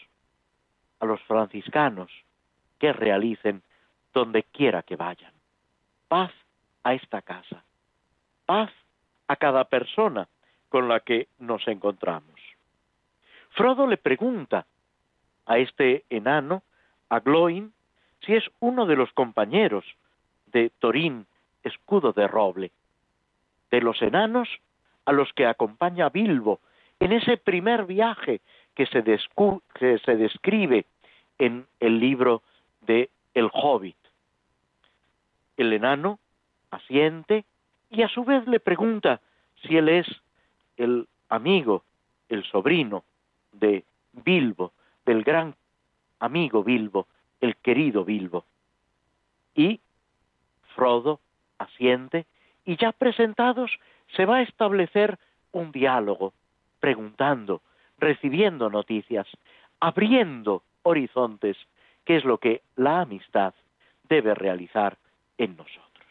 a 1.00 1.06
los 1.06 1.20
franciscanos, 1.22 2.10
que 2.78 2.92
realicen 2.92 3.62
donde 4.14 4.44
quiera 4.44 4.82
que 4.82 4.96
vayan. 4.96 5.32
Paz 6.08 6.32
a 6.84 6.94
esta 6.94 7.20
casa, 7.20 7.62
paz 8.46 8.70
a 9.26 9.36
cada 9.36 9.64
persona 9.64 10.26
con 10.70 10.88
la 10.88 11.00
que 11.00 11.28
nos 11.38 11.68
encontramos. 11.68 12.40
Frodo 13.50 13.86
le 13.86 13.98
pregunta 13.98 14.66
a 15.44 15.58
este 15.58 16.04
enano, 16.08 16.62
a 17.10 17.20
Gloin, 17.20 17.72
si 18.24 18.34
es 18.34 18.44
uno 18.60 18.86
de 18.86 18.96
los 18.96 19.12
compañeros 19.12 19.84
de 20.46 20.70
Torín, 20.78 21.26
escudo 21.62 22.12
de 22.12 22.26
roble, 22.26 22.70
de 23.70 23.80
los 23.80 24.00
enanos 24.02 24.48
a 25.04 25.12
los 25.12 25.32
que 25.32 25.46
acompaña 25.46 26.08
Bilbo 26.08 26.60
en 27.00 27.12
ese 27.12 27.36
primer 27.36 27.86
viaje 27.86 28.40
que 28.74 28.86
se, 28.86 29.02
que 29.02 29.98
se 29.98 30.16
describe 30.16 30.86
en 31.38 31.66
el 31.80 32.00
libro 32.00 32.42
de 32.82 33.10
El 33.34 33.50
Hobbit. 33.52 33.96
El 35.56 35.72
enano 35.72 36.18
asiente 36.70 37.44
y 37.90 38.02
a 38.02 38.08
su 38.08 38.24
vez 38.24 38.46
le 38.46 38.60
pregunta 38.60 39.20
si 39.62 39.76
él 39.76 39.88
es 39.88 40.06
el 40.76 41.08
amigo, 41.28 41.84
el 42.28 42.44
sobrino 42.44 43.04
de 43.52 43.84
Bilbo, 44.12 44.72
del 45.04 45.24
gran 45.24 45.54
amigo 46.20 46.62
Bilbo, 46.62 47.06
el 47.40 47.56
querido 47.56 48.04
Bilbo. 48.04 48.44
Y 49.54 49.80
Frodo 50.74 51.20
asiente 51.58 52.26
y 52.64 52.76
ya 52.76 52.92
presentados 52.92 53.70
se 54.14 54.24
va 54.26 54.36
a 54.36 54.42
establecer 54.42 55.18
un 55.52 55.72
diálogo, 55.72 56.32
preguntando, 56.80 57.62
recibiendo 57.98 58.70
noticias, 58.70 59.26
abriendo 59.80 60.62
horizontes, 60.82 61.56
que 62.04 62.16
es 62.16 62.24
lo 62.24 62.38
que 62.38 62.62
la 62.76 63.00
amistad 63.00 63.54
debe 64.08 64.34
realizar 64.34 64.96
en 65.36 65.56
nosotros. 65.56 66.06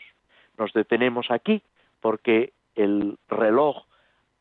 Nos 0.57 0.73
detenemos 0.73 1.31
aquí 1.31 1.61
porque 2.01 2.53
el 2.75 3.17
reloj 3.27 3.85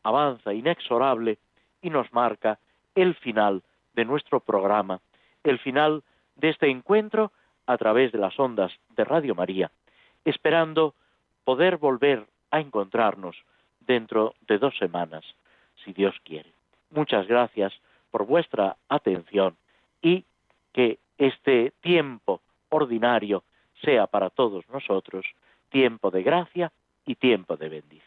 avanza 0.03 0.53
inexorable 0.53 1.37
y 1.81 1.89
nos 1.89 2.11
marca 2.13 2.59
el 2.95 3.15
final 3.15 3.63
de 3.93 4.05
nuestro 4.05 4.39
programa, 4.39 4.99
el 5.43 5.59
final 5.59 6.03
de 6.37 6.49
este 6.49 6.69
encuentro 6.69 7.31
a 7.65 7.77
través 7.77 8.11
de 8.11 8.19
las 8.19 8.39
ondas 8.39 8.71
de 8.95 9.03
Radio 9.03 9.35
María, 9.35 9.71
esperando 10.23 10.93
poder 11.43 11.77
volver 11.77 12.25
a 12.51 12.59
encontrarnos 12.59 13.35
dentro 13.79 14.35
de 14.47 14.57
dos 14.57 14.77
semanas, 14.77 15.23
si 15.83 15.93
Dios 15.93 16.15
quiere. 16.23 16.51
Muchas 16.91 17.27
gracias 17.27 17.73
por 18.11 18.25
vuestra 18.25 18.77
atención 18.87 19.57
y 20.01 20.25
que 20.73 20.99
este 21.17 21.73
tiempo 21.81 22.41
ordinario 22.69 23.43
sea 23.83 24.07
para 24.07 24.29
todos 24.29 24.67
nosotros 24.69 25.25
tiempo 25.69 26.11
de 26.11 26.23
gracia 26.23 26.71
y 27.05 27.15
tiempo 27.15 27.57
de 27.57 27.69
bendición. 27.69 28.06